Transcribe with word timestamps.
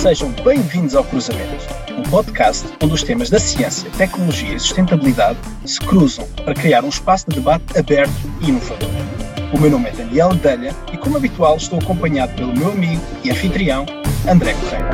Sejam 0.00 0.32
bem-vindos 0.42 0.94
ao 0.94 1.04
Cruzamento, 1.04 1.62
um 1.90 2.02
podcast 2.04 2.66
onde 2.82 2.94
os 2.94 3.02
temas 3.02 3.28
da 3.28 3.38
ciência, 3.38 3.90
tecnologia 3.98 4.54
e 4.54 4.58
sustentabilidade 4.58 5.38
se 5.66 5.78
cruzam 5.78 6.26
para 6.42 6.54
criar 6.54 6.82
um 6.86 6.88
espaço 6.88 7.28
de 7.28 7.36
debate 7.36 7.78
aberto 7.78 8.10
e 8.40 8.48
inovador. 8.48 8.88
O 9.52 9.60
meu 9.60 9.70
nome 9.70 9.90
é 9.90 9.92
Daniel 9.92 10.34
Delha 10.36 10.74
e, 10.90 10.96
como 10.96 11.18
habitual, 11.18 11.58
estou 11.58 11.78
acompanhado 11.78 12.34
pelo 12.34 12.56
meu 12.56 12.70
amigo 12.70 13.02
e 13.22 13.30
anfitrião, 13.30 13.84
André 14.26 14.54
Correia. 14.54 14.88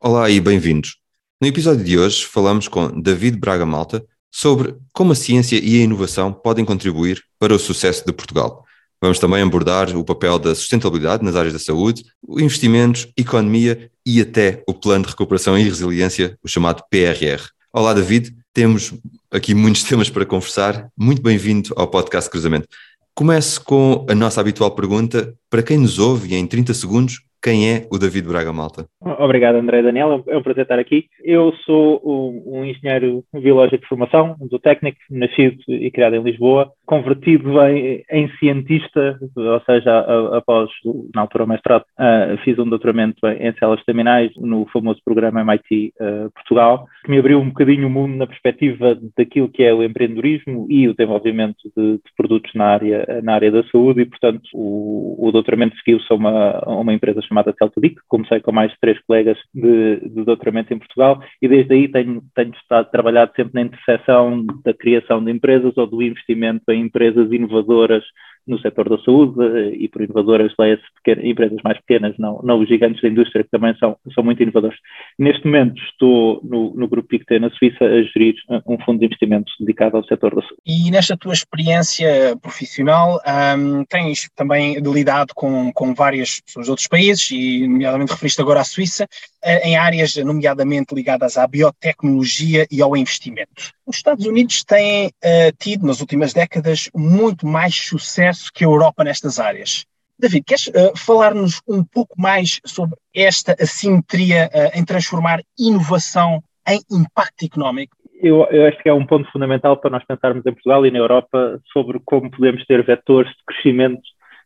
Olá 0.00 0.30
e 0.30 0.40
bem-vindos. 0.40 0.98
No 1.42 1.48
episódio 1.48 1.82
de 1.82 1.98
hoje 1.98 2.24
falamos 2.24 2.68
com 2.68 3.00
David 3.00 3.36
Braga 3.36 3.66
Malta 3.66 4.06
sobre 4.30 4.76
como 4.92 5.10
a 5.10 5.16
ciência 5.16 5.58
e 5.60 5.80
a 5.80 5.82
inovação 5.82 6.32
podem 6.32 6.64
contribuir 6.64 7.20
para 7.36 7.52
o 7.52 7.58
sucesso 7.58 8.06
de 8.06 8.12
Portugal. 8.12 8.65
Vamos 9.00 9.18
também 9.18 9.42
abordar 9.42 9.94
o 9.94 10.02
papel 10.02 10.38
da 10.38 10.54
sustentabilidade 10.54 11.22
nas 11.22 11.36
áreas 11.36 11.52
da 11.52 11.58
saúde, 11.58 12.04
investimentos, 12.28 13.06
economia 13.14 13.90
e 14.06 14.22
até 14.22 14.62
o 14.66 14.72
Plano 14.72 15.04
de 15.04 15.10
Recuperação 15.10 15.58
e 15.58 15.62
Resiliência, 15.62 16.38
o 16.42 16.48
chamado 16.48 16.82
PRR. 16.90 17.50
Olá, 17.70 17.92
David. 17.92 18.34
Temos 18.54 18.94
aqui 19.30 19.54
muitos 19.54 19.82
temas 19.84 20.08
para 20.08 20.24
conversar. 20.24 20.88
Muito 20.96 21.20
bem-vindo 21.20 21.74
ao 21.76 21.88
podcast 21.88 22.30
Cruzamento. 22.30 22.66
Começo 23.14 23.62
com 23.64 24.06
a 24.08 24.14
nossa 24.14 24.40
habitual 24.40 24.70
pergunta. 24.70 25.34
Para 25.50 25.62
quem 25.62 25.76
nos 25.76 25.98
ouve, 25.98 26.34
em 26.34 26.46
30 26.46 26.72
segundos, 26.72 27.20
quem 27.46 27.70
é 27.70 27.86
o 27.92 27.96
David 27.96 28.26
Braga 28.26 28.52
Malta? 28.52 28.88
Obrigado, 29.00 29.54
André 29.54 29.80
Daniel. 29.80 30.24
É 30.26 30.36
um 30.36 30.42
prazer 30.42 30.64
estar 30.64 30.80
aqui. 30.80 31.04
Eu 31.22 31.52
sou 31.64 32.02
um, 32.04 32.64
engenheiro 32.64 33.22
biológico 33.32 33.82
de 33.82 33.88
formação, 33.88 34.34
um 34.40 34.48
técnico, 34.58 34.98
nascido 35.08 35.56
e 35.68 35.88
criado 35.92 36.16
em 36.16 36.22
Lisboa, 36.24 36.72
convertido 36.84 37.62
em, 37.68 38.02
em 38.10 38.28
cientista, 38.40 39.16
ou 39.36 39.60
seja, 39.60 39.96
após, 40.36 40.68
na 41.14 41.20
altura, 41.20 41.46
mestrado, 41.46 41.82
uh, 41.82 42.36
fiz 42.42 42.58
um 42.58 42.68
doutoramento 42.68 43.24
em, 43.28 43.52
células 43.60 43.84
terminais 43.84 44.32
no 44.36 44.66
famoso 44.72 45.00
programa 45.04 45.40
MIT 45.40 45.94
uh, 46.00 46.30
Portugal, 46.32 46.88
que 47.04 47.12
me 47.12 47.18
abriu 47.18 47.38
um 47.38 47.48
bocadinho 47.48 47.86
o 47.86 47.90
mundo 47.90 48.16
na 48.16 48.26
perspectiva 48.26 48.98
daquilo 49.16 49.48
que 49.48 49.62
é 49.62 49.72
o 49.72 49.84
empreendedorismo 49.84 50.66
e 50.68 50.88
o 50.88 50.94
desenvolvimento 50.96 51.70
de, 51.76 51.92
de 51.92 52.12
produtos 52.16 52.52
na 52.56 52.64
área, 52.64 53.20
na 53.22 53.34
área 53.34 53.52
da 53.52 53.62
saúde, 53.70 54.00
e, 54.00 54.06
portanto, 54.06 54.42
o, 54.52 55.28
o 55.28 55.30
doutoramento 55.30 55.76
seguiu-se 55.76 56.06
a 56.10 56.16
uma, 56.16 56.50
a 56.64 56.74
uma 56.76 56.92
empresa 56.92 57.22
chamada 57.22 57.35
chamada 57.36 57.54
Celtodic, 57.58 57.96
comecei 58.08 58.40
com 58.40 58.52
mais 58.52 58.72
três 58.80 58.98
colegas 59.04 59.36
de, 59.54 60.00
de 60.00 60.24
doutoramento 60.24 60.72
em 60.72 60.78
Portugal 60.78 61.20
e 61.42 61.46
desde 61.46 61.74
aí 61.74 61.88
tenho, 61.88 62.22
tenho 62.34 62.52
estado, 62.54 62.90
trabalhado 62.90 63.32
sempre 63.36 63.54
na 63.54 63.62
interseção 63.62 64.44
da 64.64 64.72
criação 64.72 65.22
de 65.22 65.30
empresas 65.30 65.76
ou 65.76 65.86
do 65.86 66.02
investimento 66.02 66.64
em 66.70 66.82
empresas 66.82 67.30
inovadoras 67.30 68.04
no 68.46 68.58
setor 68.60 68.88
da 68.88 68.98
saúde 68.98 69.40
eh, 69.42 69.76
e 69.78 69.88
por 69.88 70.02
inovadoras 70.02 70.52
leia-se 70.58 70.82
empresas 71.22 71.58
mais 71.64 71.78
pequenas, 71.80 72.14
não, 72.18 72.40
não 72.42 72.60
os 72.60 72.68
gigantes 72.68 73.02
da 73.02 73.08
indústria 73.08 73.44
que 73.44 73.50
também 73.50 73.76
são, 73.78 73.96
são 74.14 74.22
muito 74.22 74.42
inovadores. 74.42 74.78
Neste 75.18 75.44
momento 75.44 75.80
estou 75.82 76.40
no, 76.44 76.74
no 76.74 76.88
Grupo 76.88 77.08
PICT 77.08 77.38
na 77.38 77.50
Suíça 77.50 77.84
a 77.84 78.02
gerir 78.02 78.34
eh, 78.50 78.60
um 78.66 78.78
fundo 78.78 79.00
de 79.00 79.06
investimentos 79.06 79.52
dedicado 79.58 79.96
ao 79.96 80.04
setor 80.04 80.34
da 80.34 80.42
saúde. 80.42 80.60
E 80.66 80.90
nesta 80.90 81.16
tua 81.16 81.32
experiência 81.32 82.36
profissional 82.40 83.20
um, 83.56 83.84
tens 83.84 84.28
também 84.34 84.78
lidado 84.78 85.32
com, 85.34 85.72
com 85.72 85.94
várias 85.94 86.40
pessoas 86.40 86.66
de 86.66 86.70
outros 86.70 86.88
países 86.88 87.30
e 87.30 87.66
nomeadamente 87.66 88.12
referiste 88.12 88.40
agora 88.40 88.60
à 88.60 88.64
Suíça, 88.64 89.06
eh, 89.42 89.68
em 89.68 89.76
áreas 89.76 90.16
nomeadamente 90.16 90.94
ligadas 90.94 91.36
à 91.36 91.46
biotecnologia 91.46 92.66
e 92.70 92.82
ao 92.82 92.96
investimento. 92.96 93.74
Os 93.86 93.96
Estados 93.96 94.26
Unidos 94.26 94.64
têm 94.64 95.06
uh, 95.06 95.56
tido 95.60 95.86
nas 95.86 96.00
últimas 96.00 96.32
décadas 96.32 96.90
muito 96.92 97.46
mais 97.46 97.76
sucesso 97.76 98.35
que 98.50 98.64
a 98.64 98.68
Europa 98.68 99.04
nestas 99.04 99.38
áreas. 99.38 99.86
David, 100.18 100.44
queres 100.44 100.66
uh, 100.68 100.96
falar-nos 100.96 101.60
um 101.68 101.84
pouco 101.84 102.14
mais 102.20 102.60
sobre 102.64 102.96
esta 103.14 103.54
assimetria 103.60 104.48
uh, 104.48 104.78
em 104.78 104.84
transformar 104.84 105.40
inovação 105.58 106.42
em 106.66 106.80
impacto 106.90 107.44
económico? 107.44 107.94
Eu, 108.22 108.46
eu, 108.50 108.66
acho 108.66 108.78
que 108.82 108.88
é 108.88 108.94
um 108.94 109.04
ponto 109.04 109.30
fundamental 109.30 109.76
para 109.76 109.90
nós 109.90 110.04
pensarmos 110.06 110.44
em 110.46 110.52
Portugal 110.52 110.86
e 110.86 110.90
na 110.90 110.98
Europa 110.98 111.60
sobre 111.70 112.00
como 112.04 112.30
podemos 112.30 112.64
ter 112.64 112.82
vetores 112.82 113.30
de 113.30 113.44
crescimento 113.46 114.00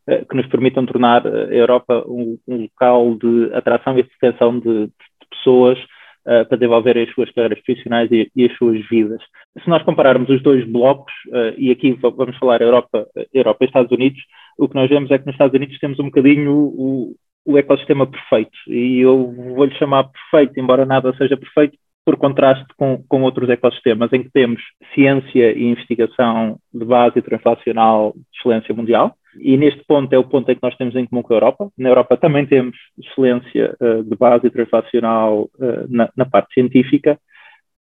uh, 0.08 0.26
que 0.26 0.36
nos 0.36 0.46
permitam 0.48 0.84
tornar 0.84 1.24
a 1.24 1.54
Europa 1.54 2.04
um, 2.08 2.36
um, 2.48 2.62
local 2.62 3.14
de 3.14 3.54
atração 3.54 3.96
e 3.96 4.02
retenção 4.02 4.58
de, 4.58 4.86
de 4.86 4.92
pessoas 5.30 5.78
uh, 6.26 6.46
para 6.46 6.56
desenvolverem 6.56 7.04
as 7.04 7.14
suas 7.14 7.30
carreiras 7.30 7.60
profissionais 7.60 8.10
e, 8.10 8.30
e, 8.34 8.46
as 8.46 8.56
suas 8.56 8.80
vidas. 8.88 9.20
Se 9.62 9.68
nós 9.68 9.82
compararmos 9.82 10.28
os 10.28 10.42
dois 10.42 10.64
blocos, 10.66 11.12
uh, 11.28 11.54
e 11.58 11.70
aqui 11.70 11.92
vamos 11.92 12.36
falar 12.38 12.62
Europa, 12.62 13.06
Europa 13.32 13.64
e 13.64 13.66
Estados 13.66 13.92
Unidos, 13.92 14.20
o 14.58 14.68
que 14.68 14.74
nós 14.74 14.88
vemos 14.88 15.10
é 15.10 15.18
que 15.18 15.26
nos 15.26 15.34
Estados 15.34 15.54
Unidos 15.54 15.78
temos 15.78 15.98
um 15.98 16.04
bocadinho 16.04 16.52
o, 16.52 17.14
o 17.44 17.58
ecossistema 17.58 18.06
perfeito, 18.06 18.56
e 18.68 19.00
eu 19.00 19.32
vou-lhe 19.54 19.74
chamar 19.76 20.04
perfeito, 20.04 20.58
embora 20.60 20.84
nada 20.84 21.14
seja 21.16 21.36
perfeito, 21.36 21.76
por 22.10 22.16
contraste 22.16 22.66
com, 22.76 23.04
com 23.08 23.22
outros 23.22 23.48
ecossistemas 23.48 24.12
em 24.12 24.24
que 24.24 24.30
temos 24.30 24.60
ciência 24.92 25.52
e 25.56 25.62
investigação 25.62 26.58
de 26.74 26.84
base 26.84 27.22
translacional 27.22 28.12
de 28.16 28.36
excelência 28.36 28.74
mundial, 28.74 29.14
e 29.38 29.56
neste 29.56 29.84
ponto 29.86 30.12
é 30.12 30.18
o 30.18 30.24
ponto 30.24 30.50
em 30.50 30.56
que 30.56 30.60
nós 30.60 30.76
temos 30.76 30.96
em 30.96 31.06
comum 31.06 31.22
com 31.22 31.32
a 31.32 31.36
Europa. 31.36 31.70
Na 31.78 31.88
Europa 31.88 32.16
também 32.16 32.44
temos 32.46 32.76
excelência 32.98 33.76
uh, 33.80 34.02
de 34.02 34.16
base 34.16 34.50
translacional 34.50 35.48
uh, 35.54 35.86
na, 35.88 36.10
na, 36.16 36.24
parte 36.24 36.52
científica, 36.52 37.16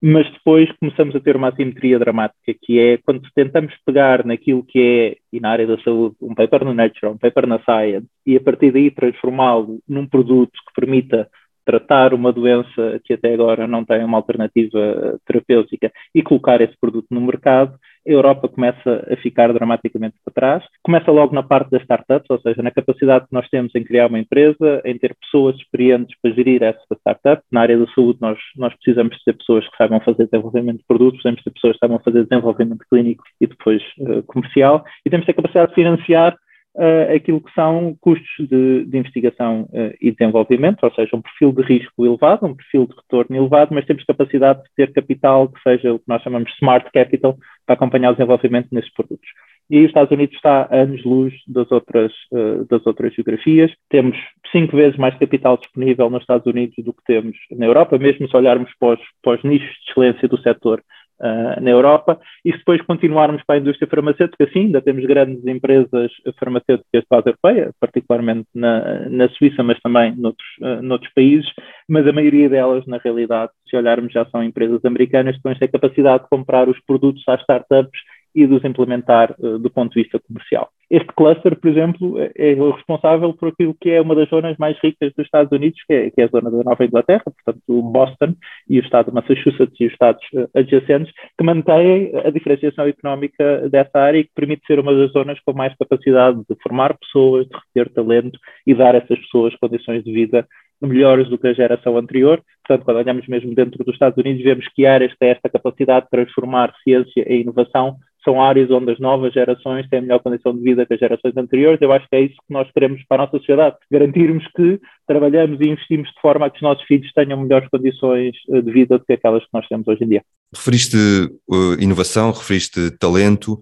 mas 0.00 0.30
depois 0.30 0.70
começamos 0.78 1.16
a 1.16 1.20
ter 1.20 1.34
uma 1.34 1.48
assimetria 1.48 1.98
dramática, 1.98 2.54
que 2.62 2.78
é 2.78 2.98
quando 2.98 3.28
tentamos 3.34 3.74
pegar 3.84 4.24
naquilo 4.24 4.62
que 4.62 4.78
é, 4.78 5.36
e 5.36 5.40
na 5.40 5.50
área 5.50 5.66
da 5.66 5.82
saúde, 5.82 6.14
um 6.22 6.36
paper 6.36 6.64
no 6.64 6.72
Nature, 6.72 7.12
um 7.12 7.18
paper 7.18 7.48
na 7.48 7.58
Science, 7.64 8.06
e 8.24 8.36
a 8.36 8.40
partir 8.40 8.70
daí 8.70 8.92
transformá-lo 8.92 9.80
num 9.88 10.06
produto 10.06 10.52
que 10.52 10.80
permita 10.80 11.28
tratar 11.64 12.14
uma 12.14 12.32
doença 12.32 13.00
que 13.04 13.14
até 13.14 13.32
agora 13.32 13.66
não 13.66 13.84
tem 13.84 14.04
uma 14.04 14.18
alternativa 14.18 15.18
terapêutica 15.26 15.92
e 16.14 16.22
colocar 16.22 16.60
esse 16.60 16.74
produto 16.80 17.06
no 17.10 17.20
mercado, 17.20 17.78
a 18.06 18.10
Europa 18.10 18.48
começa 18.48 19.06
a 19.10 19.16
ficar 19.16 19.52
dramaticamente 19.52 20.16
para 20.24 20.34
trás. 20.34 20.64
Começa 20.82 21.10
logo 21.10 21.34
na 21.34 21.42
parte 21.42 21.70
das 21.70 21.82
startups, 21.82 22.30
ou 22.30 22.40
seja, 22.40 22.62
na 22.62 22.70
capacidade 22.70 23.26
que 23.26 23.34
nós 23.34 23.48
temos 23.48 23.74
em 23.74 23.84
criar 23.84 24.06
uma 24.06 24.18
empresa, 24.18 24.80
em 24.84 24.96
ter 24.96 25.14
pessoas 25.20 25.56
experientes 25.56 26.16
para 26.20 26.32
gerir 26.32 26.62
essa 26.62 26.80
startup. 26.94 27.42
Na 27.52 27.60
área 27.60 27.78
da 27.78 27.86
saúde, 27.92 28.18
nós, 28.20 28.38
nós 28.56 28.74
precisamos 28.74 29.22
ter 29.22 29.34
pessoas 29.34 29.68
que 29.68 29.76
saibam 29.76 30.00
fazer 30.00 30.24
desenvolvimento 30.24 30.78
de 30.78 30.86
produtos, 30.86 31.20
precisamos 31.20 31.42
ter 31.42 31.50
pessoas 31.50 31.72
que 31.74 31.80
saibam 31.80 32.00
fazer 32.00 32.24
desenvolvimento 32.24 32.84
clínico 32.90 33.24
e 33.40 33.46
depois 33.46 33.82
uh, 33.98 34.22
comercial, 34.24 34.84
e 35.04 35.10
temos 35.10 35.26
ter 35.26 35.34
capacidade 35.34 35.68
de 35.68 35.74
financiar 35.74 36.36
uh, 36.76 37.14
aquilo 37.14 37.40
que 37.40 37.52
são 37.52 37.96
custos 38.00 38.48
de, 38.48 38.84
de 38.84 38.98
investigação 38.98 39.62
uh, 39.72 39.94
e 40.00 40.12
desenvolvimento, 40.12 40.82
ou 40.84 40.92
seja, 40.92 41.16
um 41.16 41.22
perfil 41.22 41.52
de 41.52 41.62
risco 41.62 42.06
elevado, 42.06 42.46
um 42.46 42.54
perfil 42.54 42.86
de 42.86 42.94
retorno 42.94 43.36
elevado, 43.36 43.74
mas 43.74 43.86
temos 43.86 44.04
capacidade 44.04 44.62
de 44.62 44.68
ter 44.76 44.92
capital 44.92 45.48
que 45.48 45.60
seja 45.62 45.92
o 45.92 45.98
que 45.98 46.08
nós 46.08 46.22
chamamos 46.22 46.52
smart 46.54 46.90
capital 46.92 47.36
para 47.66 47.74
acompanhar 47.74 48.10
o 48.10 48.14
desenvolvimento 48.14 48.68
nesses 48.72 48.92
produtos. 48.92 49.28
E 49.68 49.78
os 49.80 49.86
Estados 49.86 50.10
Unidos 50.10 50.34
está 50.34 50.62
a 50.62 50.80
anos-luz 50.80 51.32
das 51.46 51.70
outras, 51.70 52.12
uh, 52.32 52.64
das 52.68 52.84
outras 52.86 53.14
geografias. 53.14 53.70
Temos 53.88 54.16
cinco 54.50 54.76
vezes 54.76 54.98
mais 54.98 55.16
capital 55.16 55.56
disponível 55.56 56.10
nos 56.10 56.22
Estados 56.22 56.46
Unidos 56.46 56.74
do 56.78 56.92
que 56.92 57.04
temos 57.06 57.36
na 57.52 57.66
Europa, 57.66 57.96
mesmo 57.96 58.28
se 58.28 58.36
olharmos 58.36 58.70
para 58.80 58.94
os, 58.94 59.00
para 59.22 59.36
os 59.36 59.44
nichos 59.44 59.68
de 59.68 59.90
excelência 59.90 60.28
do 60.28 60.40
setor 60.40 60.82
uh, 61.20 61.60
na 61.60 61.70
Europa, 61.70 62.18
e 62.44 62.52
se 62.52 62.58
depois 62.58 62.82
continuarmos 62.82 63.42
para 63.44 63.56
a 63.56 63.58
indústria 63.58 63.88
farmacêutica, 63.88 64.48
sim, 64.52 64.66
ainda 64.66 64.80
temos 64.80 65.04
grandes 65.04 65.44
empresas 65.46 66.10
farmacêuticas 66.38 67.02
de 67.02 67.06
base 67.10 67.28
europeia, 67.28 67.70
particularmente 67.78 68.46
na, 68.54 69.08
na 69.08 69.28
Suíça, 69.30 69.62
mas 69.62 69.78
também 69.80 70.14
noutros, 70.16 70.48
uh, 70.60 70.82
noutros 70.82 71.12
países, 71.14 71.48
mas 71.88 72.06
a 72.06 72.12
maioria 72.12 72.48
delas, 72.48 72.86
na 72.86 72.98
realidade, 72.98 73.52
se 73.68 73.76
olharmos, 73.76 74.12
já 74.12 74.24
são 74.26 74.42
empresas 74.42 74.84
americanas 74.84 75.36
que 75.36 75.42
têm 75.42 75.68
capacidade 75.68 76.24
de 76.24 76.28
comprar 76.28 76.68
os 76.68 76.78
produtos 76.84 77.22
às 77.28 77.40
startups 77.40 78.00
e 78.34 78.46
de 78.46 78.54
os 78.54 78.64
implementar 78.64 79.34
uh, 79.38 79.58
do 79.58 79.70
ponto 79.70 79.92
de 79.92 80.02
vista 80.02 80.18
comercial. 80.20 80.68
Este 80.90 81.06
cluster, 81.14 81.54
por 81.56 81.70
exemplo, 81.70 82.18
é, 82.18 82.32
é 82.34 82.54
o 82.54 82.72
responsável 82.72 83.32
por 83.32 83.48
aquilo 83.50 83.76
que 83.80 83.90
é 83.90 84.00
uma 84.00 84.14
das 84.14 84.28
zonas 84.28 84.56
mais 84.58 84.76
ricas 84.82 85.12
dos 85.16 85.24
Estados 85.24 85.52
Unidos, 85.52 85.80
que 85.86 85.92
é, 85.92 86.10
que 86.10 86.20
é 86.20 86.24
a 86.24 86.28
zona 86.28 86.50
da 86.50 86.64
Nova 86.64 86.84
Inglaterra, 86.84 87.22
portanto, 87.24 87.82
Boston 87.82 88.34
e 88.68 88.78
o 88.78 88.82
estado 88.82 89.06
de 89.06 89.14
Massachusetts 89.14 89.80
e 89.80 89.86
os 89.86 89.92
estados 89.92 90.22
uh, 90.34 90.48
adjacentes, 90.54 91.12
que 91.38 91.44
mantêm 91.44 92.12
a 92.24 92.30
diferenciação 92.30 92.86
económica 92.86 93.68
dessa 93.68 93.98
área 93.98 94.18
e 94.18 94.24
que 94.24 94.34
permite 94.34 94.66
ser 94.66 94.80
uma 94.80 94.94
das 94.94 95.12
zonas 95.12 95.38
com 95.44 95.52
mais 95.52 95.74
capacidade 95.76 96.38
de 96.48 96.56
formar 96.62 96.96
pessoas, 96.98 97.46
de 97.46 97.56
reter 97.56 97.92
talento 97.92 98.38
e 98.66 98.74
dar 98.74 98.94
a 98.94 98.98
essas 98.98 99.18
pessoas 99.18 99.54
condições 99.56 100.02
de 100.02 100.12
vida 100.12 100.46
melhores 100.88 101.28
do 101.28 101.38
que 101.38 101.48
a 101.48 101.52
geração 101.52 101.96
anterior. 101.96 102.42
Portanto, 102.66 102.84
quando 102.84 102.96
olhamos 102.98 103.26
mesmo 103.28 103.54
dentro 103.54 103.84
dos 103.84 103.94
Estados 103.94 104.16
Unidos, 104.18 104.42
vemos 104.42 104.66
que 104.74 104.86
áreas 104.86 105.14
têm 105.18 105.30
esta 105.30 105.48
capacidade 105.48 106.06
de 106.06 106.10
transformar 106.10 106.72
ciência 106.82 107.22
em 107.26 107.42
inovação 107.42 107.96
são 108.24 108.42
áreas 108.42 108.70
onde 108.70 108.92
as 108.92 108.98
novas 108.98 109.32
gerações 109.32 109.88
têm 109.88 110.02
melhor 110.02 110.20
condição 110.20 110.54
de 110.54 110.62
vida 110.62 110.84
que 110.84 110.94
as 110.94 111.00
gerações 111.00 111.36
anteriores. 111.36 111.80
Eu 111.80 111.92
acho 111.92 112.06
que 112.08 112.16
é 112.16 112.20
isso 112.22 112.34
que 112.34 112.52
nós 112.52 112.70
queremos 112.72 113.02
para 113.08 113.22
a 113.22 113.26
nossa 113.26 113.38
sociedade. 113.38 113.76
Garantirmos 113.90 114.44
que 114.54 114.80
trabalhamos 115.06 115.58
e 115.60 115.68
investimos 115.68 116.08
de 116.08 116.20
forma 116.20 116.46
a 116.46 116.50
que 116.50 116.56
os 116.56 116.62
nossos 116.62 116.84
filhos 116.84 117.10
tenham 117.12 117.40
melhores 117.40 117.68
condições 117.68 118.34
eh, 118.50 118.60
de 118.60 118.72
vida 118.72 118.98
do 118.98 119.04
que 119.04 119.14
aquelas 119.14 119.42
que 119.42 119.50
nós 119.52 119.66
temos 119.68 119.86
hoje 119.88 120.04
em 120.04 120.08
dia. 120.08 120.22
Referiste 120.54 120.96
uh, 120.96 121.80
inovação, 121.80 122.30
referiste 122.30 122.90
talento. 122.98 123.58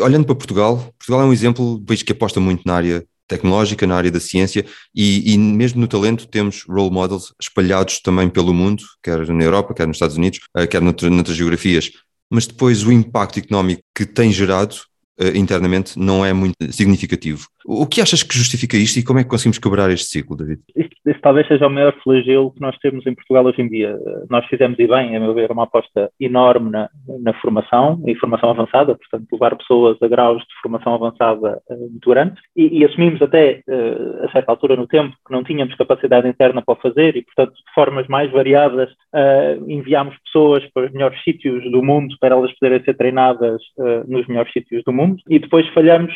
Olhando 0.00 0.26
para 0.26 0.34
Portugal, 0.34 0.76
Portugal 0.98 1.22
é 1.22 1.24
um 1.24 1.32
exemplo 1.32 1.78
de 1.78 1.84
país 1.84 2.02
que 2.02 2.12
aposta 2.12 2.40
muito 2.40 2.62
na 2.66 2.74
área 2.74 3.04
tecnológica, 3.28 3.86
na 3.86 3.96
área 3.96 4.10
da 4.10 4.20
ciência 4.20 4.64
e, 4.94 5.32
e, 5.32 5.38
mesmo 5.38 5.80
no 5.80 5.88
talento 5.88 6.26
temos 6.26 6.64
role 6.68 6.90
models 6.90 7.32
espalhados 7.40 8.00
também 8.00 8.28
pelo 8.28 8.52
mundo, 8.52 8.82
quer 9.02 9.26
na 9.28 9.44
Europa, 9.44 9.72
quer 9.72 9.86
nos 9.86 9.96
Estados 9.96 10.16
Unidos, 10.16 10.40
uh, 10.56 10.66
quer 10.68 10.82
noutras 10.82 11.36
geografias. 11.36 11.90
Mas 12.32 12.46
depois 12.46 12.82
o 12.82 12.90
impacto 12.90 13.38
económico 13.38 13.82
que 13.94 14.06
tem 14.06 14.32
gerado 14.32 14.74
uh, 15.20 15.36
internamente 15.36 15.98
não 15.98 16.24
é 16.24 16.32
muito 16.32 16.54
significativo. 16.72 17.46
O 17.64 17.86
que 17.86 18.00
achas 18.00 18.22
que 18.22 18.36
justifica 18.36 18.76
isto 18.76 18.98
e 18.98 19.04
como 19.04 19.18
é 19.18 19.24
que 19.24 19.30
conseguimos 19.30 19.58
quebrar 19.58 19.90
este 19.90 20.06
ciclo, 20.06 20.36
David? 20.36 20.60
Isto, 20.74 20.96
este 21.06 21.20
talvez 21.20 21.46
seja 21.46 21.66
o 21.66 21.70
maior 21.70 21.94
flagelo 22.02 22.52
que 22.52 22.60
nós 22.60 22.76
temos 22.78 23.06
em 23.06 23.14
Portugal 23.14 23.44
hoje 23.44 23.62
em 23.62 23.68
dia. 23.68 23.96
Nós 24.28 24.44
fizemos, 24.46 24.78
e 24.78 24.86
bem, 24.86 25.16
a 25.16 25.20
meu 25.20 25.34
ver, 25.34 25.50
uma 25.50 25.64
aposta 25.64 26.10
enorme 26.20 26.70
na, 26.70 26.88
na 27.20 27.32
formação 27.40 28.02
e 28.06 28.14
formação 28.16 28.50
avançada, 28.50 28.94
portanto, 28.94 29.26
levar 29.32 29.56
pessoas 29.56 29.96
a 30.02 30.08
graus 30.08 30.42
de 30.42 30.54
formação 30.62 30.94
avançada 30.94 31.60
uh, 31.68 31.90
muito 31.90 32.10
grandes 32.10 32.42
e, 32.56 32.80
e, 32.80 32.84
assumimos 32.84 33.22
até, 33.22 33.62
uh, 33.68 34.24
a 34.24 34.32
certa 34.32 34.50
altura 34.52 34.76
no 34.76 34.86
tempo, 34.86 35.14
que 35.26 35.32
não 35.32 35.44
tínhamos 35.44 35.74
capacidade 35.76 36.28
interna 36.28 36.62
para 36.62 36.74
o 36.74 36.80
fazer 36.80 37.16
e, 37.16 37.22
portanto, 37.22 37.54
de 37.54 37.74
formas 37.74 38.06
mais 38.08 38.30
variadas, 38.30 38.90
uh, 38.90 39.70
enviámos 39.70 40.16
pessoas 40.24 40.64
para 40.72 40.86
os 40.86 40.92
melhores 40.92 41.22
sítios 41.22 41.62
do 41.70 41.82
mundo 41.82 42.16
para 42.20 42.34
elas 42.34 42.52
poderem 42.58 42.84
ser 42.84 42.96
treinadas 42.96 43.60
nos 44.06 44.26
melhores 44.26 44.52
sítios 44.52 44.82
do 44.84 44.92
mundo 44.92 45.16
e 45.28 45.38
depois 45.38 45.66
falhamos 45.68 46.12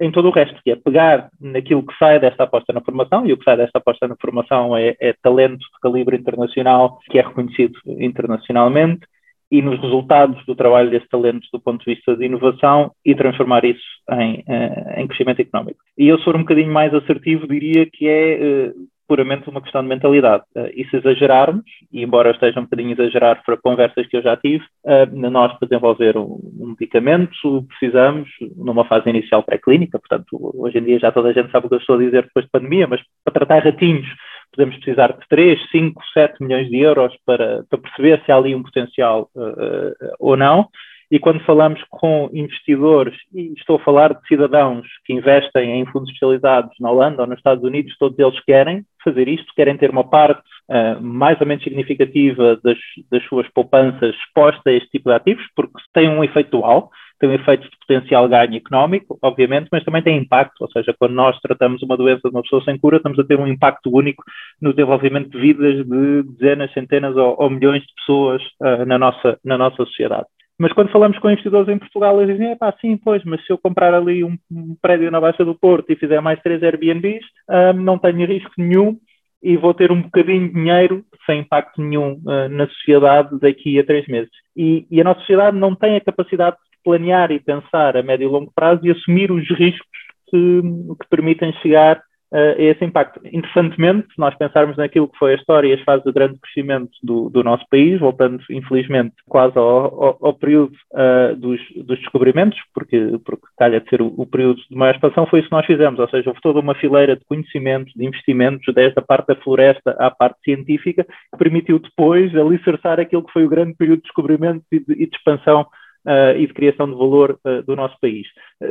em 0.00 0.10
todo 0.10 0.28
o 0.28 0.32
resto, 0.32 0.60
que 0.62 0.70
é 0.70 0.76
pegar 0.76 1.28
naquilo 1.40 1.84
que 1.84 1.96
sai 1.98 2.18
desta 2.18 2.44
aposta 2.44 2.72
na 2.72 2.80
formação, 2.80 3.26
e 3.26 3.32
o 3.32 3.36
que 3.36 3.44
sai 3.44 3.56
desta 3.56 3.78
aposta 3.78 4.06
na 4.06 4.16
formação 4.20 4.76
é, 4.76 4.96
é 5.00 5.14
talento 5.22 5.58
de 5.58 5.80
calibre 5.82 6.16
internacional, 6.16 6.98
que 7.10 7.18
é 7.18 7.22
reconhecido 7.22 7.78
internacionalmente, 7.86 9.06
e 9.50 9.60
nos 9.60 9.80
resultados 9.80 10.44
do 10.46 10.54
trabalho 10.54 10.90
desse 10.90 11.08
talento 11.08 11.46
do 11.52 11.60
ponto 11.60 11.84
de 11.84 11.94
vista 11.94 12.16
de 12.16 12.24
inovação 12.24 12.92
e 13.04 13.14
transformar 13.14 13.64
isso 13.64 13.82
em, 14.12 14.44
eh, 14.46 14.94
em 14.98 15.08
crescimento 15.08 15.40
económico. 15.40 15.80
E 15.98 16.06
eu 16.06 16.18
sou 16.20 16.34
um 16.36 16.40
bocadinho 16.40 16.72
mais 16.72 16.94
assertivo, 16.94 17.48
diria 17.48 17.84
que 17.84 18.06
é 18.06 18.32
eh, 18.34 18.72
puramente 19.10 19.50
uma 19.50 19.60
questão 19.60 19.82
de 19.82 19.88
mentalidade. 19.88 20.44
Uh, 20.54 20.70
e 20.72 20.88
se 20.88 20.96
exagerarmos, 20.96 21.64
e 21.92 22.04
embora 22.04 22.28
eu 22.28 22.32
esteja 22.32 22.60
um 22.60 22.62
bocadinho 22.62 22.92
exagerar 22.92 23.42
para 23.44 23.56
conversas 23.56 24.06
que 24.06 24.16
eu 24.16 24.22
já 24.22 24.36
tive, 24.36 24.64
uh, 24.84 25.30
nós 25.30 25.52
para 25.58 25.66
desenvolver 25.66 26.16
um, 26.16 26.38
medicamento 26.78 27.66
precisamos, 27.66 28.28
numa 28.56 28.84
fase 28.84 29.10
inicial 29.10 29.42
pré-clínica, 29.42 29.98
portanto, 29.98 30.28
hoje 30.54 30.78
em 30.78 30.84
dia 30.84 31.00
já 31.00 31.10
toda 31.10 31.30
a 31.30 31.32
gente 31.32 31.50
sabe 31.50 31.66
o 31.66 31.68
que 31.68 31.74
eu 31.74 31.80
estou 31.80 31.96
a 31.96 31.98
dizer 31.98 32.22
depois 32.22 32.44
de 32.44 32.52
pandemia, 32.52 32.86
mas 32.86 33.00
para 33.24 33.34
tratar 33.34 33.64
ratinhos 33.64 34.06
podemos 34.52 34.76
precisar 34.76 35.08
de 35.08 35.28
3, 35.28 35.58
5, 35.72 36.02
7 36.14 36.40
milhões 36.40 36.68
de 36.68 36.78
euros 36.78 37.12
para, 37.26 37.64
para 37.68 37.78
perceber 37.80 38.22
se 38.24 38.30
há 38.30 38.36
ali 38.36 38.54
um 38.54 38.62
potencial 38.62 39.28
uh, 39.34 39.92
ou 40.20 40.36
não. 40.36 40.68
E 41.10 41.18
quando 41.18 41.44
falamos 41.44 41.82
com 41.90 42.30
investidores, 42.32 43.16
e 43.34 43.52
estou 43.56 43.76
a 43.76 43.84
falar 43.84 44.14
de 44.14 44.26
cidadãos 44.28 44.86
que 45.04 45.12
investem 45.12 45.80
em 45.80 45.86
fundos 45.86 46.08
especializados 46.08 46.70
na 46.78 46.90
Holanda 46.90 47.22
ou 47.22 47.26
nos 47.26 47.38
Estados 47.38 47.64
Unidos, 47.64 47.96
todos 47.98 48.16
eles 48.16 48.38
querem 48.44 48.84
fazer 49.02 49.26
isto, 49.26 49.52
querem 49.56 49.76
ter 49.76 49.90
uma 49.90 50.08
parte 50.08 50.40
uh, 50.68 51.02
mais 51.02 51.40
ou 51.40 51.46
menos 51.46 51.64
significativa 51.64 52.60
das, 52.62 52.78
das 53.10 53.24
suas 53.24 53.48
poupanças 53.48 54.14
exposta 54.14 54.70
a 54.70 54.72
este 54.72 54.88
tipo 54.90 55.08
de 55.08 55.16
ativos, 55.16 55.44
porque 55.56 55.80
tem 55.92 56.08
um 56.08 56.22
efeito 56.22 56.50
dual, 56.50 56.90
tem 57.18 57.28
um 57.28 57.34
efeito 57.34 57.68
de 57.68 57.76
potencial 57.78 58.28
ganho 58.28 58.56
económico, 58.56 59.18
obviamente, 59.20 59.68
mas 59.72 59.84
também 59.84 60.02
tem 60.02 60.16
impacto, 60.16 60.60
ou 60.60 60.70
seja, 60.70 60.94
quando 60.98 61.12
nós 61.12 61.38
tratamos 61.40 61.82
uma 61.82 61.96
doença 61.96 62.28
de 62.28 62.34
uma 62.34 62.42
pessoa 62.42 62.62
sem 62.62 62.78
cura, 62.78 62.98
estamos 62.98 63.18
a 63.18 63.24
ter 63.24 63.38
um 63.38 63.48
impacto 63.48 63.90
único 63.92 64.22
no 64.60 64.72
desenvolvimento 64.72 65.28
de 65.30 65.38
vidas 65.38 65.86
de 65.86 66.22
dezenas, 66.22 66.72
centenas 66.72 67.16
ou, 67.16 67.34
ou 67.38 67.50
milhões 67.50 67.82
de 67.82 67.92
pessoas 67.94 68.42
uh, 68.60 68.86
na, 68.86 68.98
nossa, 68.98 69.38
na 69.44 69.58
nossa 69.58 69.76
sociedade. 69.76 70.26
Mas 70.60 70.74
quando 70.74 70.92
falamos 70.92 71.18
com 71.18 71.30
investidores 71.30 71.70
em 71.70 71.78
Portugal, 71.78 72.20
eles 72.20 72.36
dizem, 72.36 72.54
pá, 72.54 72.70
sim, 72.82 72.94
pois, 72.94 73.24
mas 73.24 73.42
se 73.46 73.50
eu 73.50 73.56
comprar 73.56 73.94
ali 73.94 74.22
um, 74.22 74.36
um, 74.52 74.76
prédio 74.82 75.10
na 75.10 75.18
Baixa 75.18 75.42
do 75.42 75.54
Porto 75.54 75.90
e 75.90 75.96
fizer 75.96 76.20
mais 76.20 76.38
três 76.42 76.62
Airbnbs, 76.62 77.24
um, 77.48 77.72
não 77.82 77.98
tenho 77.98 78.26
risco 78.26 78.52
nenhum 78.58 78.98
e 79.42 79.56
vou 79.56 79.72
ter 79.72 79.90
um 79.90 80.02
bocadinho 80.02 80.48
de 80.48 80.52
dinheiro 80.52 81.02
sem 81.24 81.40
impacto 81.40 81.80
nenhum 81.80 82.20
uh, 82.26 82.46
na 82.50 82.66
sociedade 82.66 83.40
daqui 83.40 83.80
a 83.80 83.86
três 83.86 84.06
meses. 84.06 84.28
E, 84.54 84.86
e, 84.90 85.00
a 85.00 85.04
nossa 85.04 85.20
sociedade 85.20 85.56
não 85.56 85.74
tem 85.74 85.96
a 85.96 86.00
capacidade 86.02 86.56
de 86.56 86.78
planear 86.84 87.32
e 87.32 87.40
pensar 87.40 87.96
a 87.96 88.02
médio 88.02 88.28
e 88.28 88.30
longo 88.30 88.52
prazo 88.54 88.84
e 88.84 88.90
assumir 88.90 89.32
os 89.32 89.48
riscos 89.48 89.88
que, 90.28 90.60
que 91.00 91.08
permitem 91.08 91.54
chegar 91.62 92.02
uh, 92.32 92.54
esse 92.58 92.84
impacto. 92.84 93.20
Interessantemente, 93.24 94.06
se 94.08 94.18
nós 94.18 94.34
pensarmos 94.36 94.76
naquilo 94.76 95.08
que 95.08 95.18
foi 95.18 95.32
a 95.32 95.36
história 95.36 95.68
e 95.68 95.72
as 95.72 95.82
fases 95.82 96.04
de 96.04 96.12
grande 96.12 96.38
crescimento 96.38 96.90
do, 97.02 97.28
do 97.28 97.42
nosso 97.42 97.64
país, 97.70 97.98
voltando 98.00 98.42
infelizmente 98.50 99.14
quase 99.28 99.58
ao, 99.58 100.04
ao, 100.04 100.18
ao 100.20 100.34
período 100.34 100.72
uh, 100.92 101.36
dos, 101.36 101.60
dos, 101.76 101.98
descobrimentos, 101.98 102.58
porque, 102.74 103.18
porque 103.24 103.46
calha 103.58 103.80
de 103.80 103.88
ser 103.88 104.00
o, 104.00 104.12
o, 104.16 104.26
período 104.26 104.60
de 104.68 104.76
maior 104.76 104.94
expansão, 104.94 105.26
foi 105.26 105.40
isso 105.40 105.48
que 105.48 105.54
nós 105.54 105.66
fizemos, 105.66 105.98
ou 105.98 106.08
seja, 106.08 106.30
houve 106.30 106.40
toda 106.40 106.60
uma 106.60 106.74
fileira 106.74 107.16
de 107.16 107.24
conhecimentos, 107.24 107.92
de 107.94 108.04
investimentos, 108.04 108.74
desde 108.74 108.98
a 108.98 109.02
parte 109.02 109.28
da 109.28 109.36
floresta 109.36 109.96
à 109.98 110.10
parte 110.10 110.40
científica, 110.44 111.04
que 111.04 111.38
permitiu 111.38 111.78
depois 111.78 112.34
alicerçar 112.34 113.00
aquilo 113.00 113.24
que 113.24 113.32
foi 113.32 113.44
o 113.44 113.48
grande 113.48 113.74
período 113.74 113.98
de 113.98 114.04
descobrimento 114.04 114.64
e 114.72 114.78
de, 114.78 114.92
e 114.92 115.06
de 115.06 115.16
expansão 115.16 115.66
Uh, 116.02 116.32
e 116.38 116.46
de 116.46 116.54
criação 116.54 116.86
de 116.86 116.96
valor 116.96 117.38
uh, 117.44 117.62
do 117.62 117.76
nosso 117.76 117.94
país. 118.00 118.26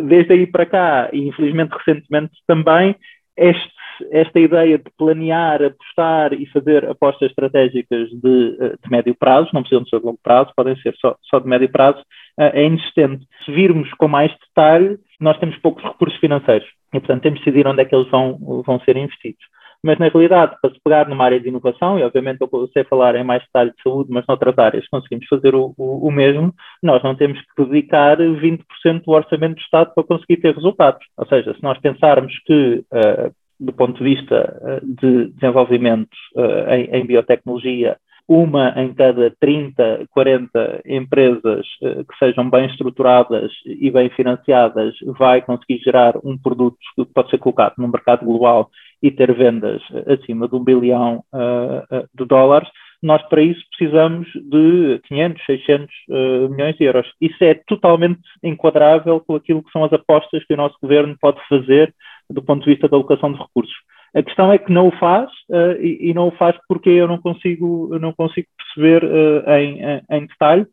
Desde 0.08 0.34
aí 0.34 0.48
para 0.48 0.66
cá, 0.66 1.12
e 1.14 1.28
infelizmente 1.28 1.76
recentemente 1.78 2.34
também, 2.48 2.96
este, 3.40 3.72
esta 4.12 4.40
ideia 4.40 4.78
de 4.78 4.90
planear, 4.98 5.64
apostar 5.64 6.34
e 6.34 6.46
fazer 6.48 6.86
apostas 6.90 7.30
estratégicas 7.30 8.10
de, 8.10 8.58
eh, 8.60 8.76
de 8.84 8.90
médio 8.90 9.16
prazo, 9.16 9.50
não 9.54 9.62
precisam 9.62 9.86
ser 9.86 10.00
de 10.00 10.06
longo 10.06 10.20
prazo, 10.24 10.52
podem 10.56 10.76
ser 10.78 10.96
só, 10.98 11.16
só 11.24 11.40
de 11.40 11.48
médio 11.48 11.70
prazo, 11.70 12.00
eh, 12.40 12.62
é 12.62 12.66
inexistente. 12.66 13.26
Se 13.46 13.52
virmos 13.52 13.92
com 13.94 14.08
mais 14.08 14.32
detalhe, 14.48 14.98
nós 15.20 15.38
temos 15.40 15.58
poucos 15.58 15.84
recursos 15.84 16.20
financeiros 16.20 16.68
e, 16.94 17.00
portanto, 17.00 17.22
temos 17.22 17.40
de 17.40 17.46
decidir 17.46 17.68
onde 17.68 17.82
é 17.82 17.86
que 17.86 17.96
eles 17.96 18.10
vão, 18.10 18.38
vão 18.66 18.80
ser 18.82 18.98
investidos. 18.98 19.44
Mas, 19.84 19.98
na 19.98 20.10
realidade, 20.10 20.58
para 20.62 20.74
se 20.74 20.80
pegar 20.84 21.08
numa 21.08 21.24
área 21.24 21.40
de 21.40 21.48
inovação, 21.48 21.98
e 21.98 22.04
obviamente 22.04 22.40
eu 22.42 22.70
sei 22.74 22.84
falar 22.84 23.16
em 23.16 23.24
mais 23.24 23.42
detalhe 23.44 23.72
de 23.72 23.82
saúde, 23.82 24.12
mas 24.12 24.26
noutras 24.28 24.58
áreas 24.58 24.88
conseguimos 24.90 25.26
fazer 25.28 25.56
o, 25.56 25.74
o, 25.78 26.08
o 26.08 26.12
mesmo, 26.12 26.54
nós 26.84 27.02
não 27.02 27.16
temos 27.16 27.40
que 27.56 27.66
dedicar 27.66 28.18
20% 28.18 28.60
do 29.06 29.12
orçamento 29.12 29.56
do 29.56 29.62
Estado 29.62 29.94
para 29.94 30.04
conseguir 30.04 30.38
ter 30.38 30.54
resultados. 30.54 31.06
Ou 31.18 31.26
seja, 31.28 31.54
se 31.54 31.64
nós 31.64 31.80
pensarmos 31.80 32.38
que, 32.46 32.84
uh, 32.92 33.34
do 33.58 33.72
ponto 33.72 33.98
de 33.98 34.16
vista 34.16 34.60
uh, 34.62 34.86
de 34.86 35.32
desenvolvimento 35.32 36.16
uh, 36.36 36.74
em, 36.74 36.90
em 36.98 37.06
biotecnologia, 37.06 37.98
uma 38.28 38.74
em 38.80 38.94
cada 38.94 39.34
30, 39.40 40.06
40 40.12 40.82
empresas 40.86 41.66
que 41.80 42.18
sejam 42.20 42.48
bem 42.48 42.68
estruturadas 42.68 43.52
e 43.66 43.90
bem 43.90 44.08
financiadas 44.12 44.94
vai 45.18 45.42
conseguir 45.42 45.80
gerar 45.80 46.14
um 46.24 46.38
produto 46.38 46.78
que 46.96 47.06
pode 47.06 47.32
ser 47.32 47.40
colocado 47.40 47.74
no 47.80 47.88
mercado 47.88 48.24
global 48.24 48.70
e 49.02 49.12
ter 49.12 49.34
vendas 49.34 49.82
acima 50.08 50.48
de 50.48 50.56
um 50.56 50.64
bilhão 50.64 51.24
uh, 51.34 52.08
de 52.14 52.26
dólares, 52.26 52.70
nós 53.02 53.22
para 53.30 53.42
isso 53.42 53.62
precisamos 53.70 54.28
de 54.34 55.00
500, 55.08 55.46
600 55.46 55.88
uh, 56.10 56.50
milhões 56.50 56.76
de 56.76 56.84
euros. 56.84 57.08
Isso 57.22 57.42
é 57.44 57.54
totalmente 57.68 58.20
enquadrável 58.44 59.22
com 59.22 59.36
aquilo 59.36 59.64
que 59.64 59.72
são 59.72 59.84
as 59.84 59.94
apostas 59.94 60.44
que 60.46 60.54
o 60.54 60.58
nosso 60.58 60.76
governo 60.82 61.16
pode 61.20 61.40
fazer 61.48 61.94
do 62.30 62.44
ponto 62.44 62.64
de 62.64 62.72
vista 62.72 62.88
da 62.88 62.98
alocação 62.98 63.32
de 63.32 63.40
recursos. 63.40 63.74
A 64.14 64.24
questão 64.24 64.52
é 64.52 64.58
que 64.58 64.72
não 64.72 64.88
o 64.88 64.98
faz 65.00 65.30
uh, 65.50 65.80
e, 65.80 66.10
e, 66.10 66.14
não 66.14 66.28
o 66.28 66.32
faz 66.32 66.56
porque 66.68 66.90
eu 66.90 67.08
não 67.08 67.20
consigo, 67.20 67.90
eu 67.94 68.00
não 68.00 68.12
consigo 68.12 68.48
perceber 68.58 69.04
uh, 69.04 69.50
em, 69.52 69.80
em, 70.12 70.26
detalhe, 70.26 70.66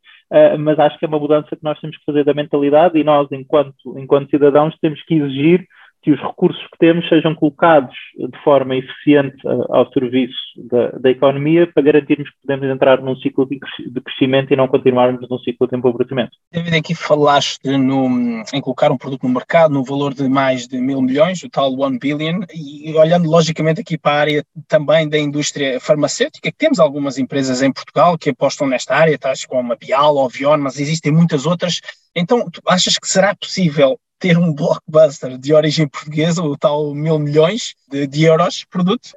mas 0.58 0.76
acho 0.80 0.98
que 0.98 1.04
é 1.04 1.08
uma 1.08 1.20
mudança 1.20 1.54
que 1.54 1.62
nós 1.62 1.78
temos 1.78 1.96
que 1.98 2.04
fazer 2.04 2.24
da 2.24 2.34
mentalidade 2.34 2.98
e 2.98 3.04
nós, 3.04 3.28
enquanto, 3.30 3.96
enquanto 3.96 4.28
cidadãos, 4.28 4.76
temos 4.80 5.00
que 5.04 5.14
exigir 5.14 5.64
que 6.06 6.12
os 6.12 6.20
recursos 6.20 6.62
que 6.70 6.78
temos 6.78 7.08
sejam 7.08 7.34
colocados 7.34 7.92
de 8.16 8.38
forma 8.44 8.76
eficiente 8.76 9.44
uh, 9.44 9.74
ao 9.74 9.92
serviço 9.92 10.36
da, 10.56 10.90
da, 10.90 11.10
economia 11.10 11.66
para 11.66 11.82
garantirmos 11.82 12.30
que 12.30 12.36
podemos 12.46 12.72
entrar 12.72 13.02
num 13.02 13.16
ciclo 13.16 13.44
de, 13.44 13.58
crescimento 14.00 14.52
e 14.52 14.56
não 14.56 14.68
continuarmos 14.68 15.28
num 15.28 15.38
ciclo 15.40 15.66
de 15.66 15.76
empobrecimento. 15.76 16.30
David, 16.52 16.76
aqui 16.76 16.94
falaste 16.94 17.76
no, 17.76 18.06
em 18.54 18.60
colocar 18.60 18.92
um 18.92 18.96
produto 18.96 19.24
no 19.24 19.34
mercado 19.34 19.74
no 19.74 19.82
valor 19.82 20.14
de 20.14 20.28
mais 20.28 20.68
de 20.68 20.80
mil 20.80 21.02
milhões, 21.02 21.42
o 21.42 21.50
tal 21.50 21.76
one 21.76 21.98
billion, 21.98 22.42
e 22.54 22.94
olhando 22.96 23.28
logicamente 23.28 23.80
aqui 23.80 23.98
para 23.98 24.12
a 24.12 24.20
área 24.20 24.44
também 24.68 25.08
da 25.08 25.18
indústria 25.18 25.80
farmacêutica, 25.80 26.52
que 26.52 26.56
temos 26.56 26.78
algumas 26.78 27.18
empresas 27.18 27.62
em 27.62 27.72
Portugal 27.72 28.16
que 28.16 28.30
apostam 28.30 28.68
nesta 28.68 28.94
área, 28.94 29.18
tais 29.18 29.44
como 29.44 29.72
a 29.72 29.76
Bial 29.76 30.24
a 30.24 30.28
Vion, 30.28 30.58
mas 30.58 30.78
existem 30.78 31.10
muitas 31.10 31.46
outras. 31.46 31.80
Então, 32.14 32.48
achas 32.64 32.96
que 32.96 33.08
será 33.08 33.34
possível 33.34 33.98
ter 34.18 34.36
um 34.38 34.54
blockbuster 34.54 35.38
de 35.38 35.54
origem 35.54 35.88
portuguesa, 35.88 36.42
o 36.42 36.56
tal 36.56 36.94
mil 36.94 37.18
milhões 37.18 37.74
de, 37.90 38.06
de 38.06 38.24
euros 38.24 38.64
produto? 38.64 39.10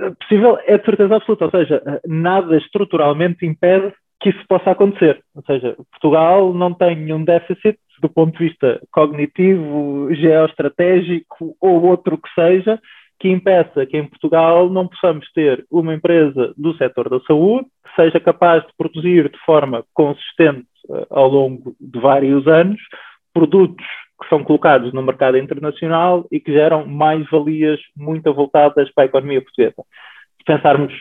É 0.00 0.10
possível, 0.10 0.58
é 0.66 0.78
de 0.78 0.84
certeza 0.84 1.16
absoluta, 1.16 1.44
ou 1.46 1.50
seja, 1.50 2.00
nada 2.06 2.56
estruturalmente 2.56 3.46
impede 3.46 3.92
que 4.20 4.30
isso 4.30 4.44
possa 4.48 4.70
acontecer. 4.70 5.20
Ou 5.34 5.42
seja, 5.44 5.76
Portugal 5.92 6.54
não 6.54 6.72
tem 6.72 6.96
nenhum 6.96 7.24
déficit 7.24 7.78
do 8.00 8.08
ponto 8.08 8.36
de 8.36 8.48
vista 8.48 8.80
cognitivo, 8.90 10.12
geoestratégico 10.14 11.56
ou 11.60 11.84
outro 11.84 12.18
que 12.18 12.28
seja, 12.34 12.78
que 13.18 13.28
impeça 13.28 13.86
que 13.86 13.96
em 13.96 14.06
Portugal 14.06 14.68
não 14.68 14.86
possamos 14.88 15.30
ter 15.32 15.64
uma 15.70 15.94
empresa 15.94 16.52
do 16.56 16.76
setor 16.76 17.08
da 17.08 17.20
saúde 17.20 17.66
que 17.84 18.02
seja 18.02 18.20
capaz 18.20 18.62
de 18.66 18.72
produzir 18.76 19.30
de 19.30 19.38
forma 19.46 19.84
consistente 19.94 20.66
uh, 20.88 21.06
ao 21.08 21.28
longo 21.28 21.74
de 21.80 21.98
vários 22.00 22.46
anos 22.46 22.80
produtos 23.32 23.86
que 24.24 24.30
são 24.30 24.42
colocados 24.42 24.92
no 24.92 25.02
mercado 25.02 25.36
internacional 25.36 26.26
e 26.32 26.40
que 26.40 26.52
geram 26.52 26.86
mais 26.86 27.28
valias 27.30 27.78
muito 27.96 28.32
voltadas 28.32 28.90
para 28.92 29.04
a 29.04 29.06
economia 29.06 29.42
portuguesa. 29.42 29.82
Se 30.38 30.44
pensarmos 30.44 30.92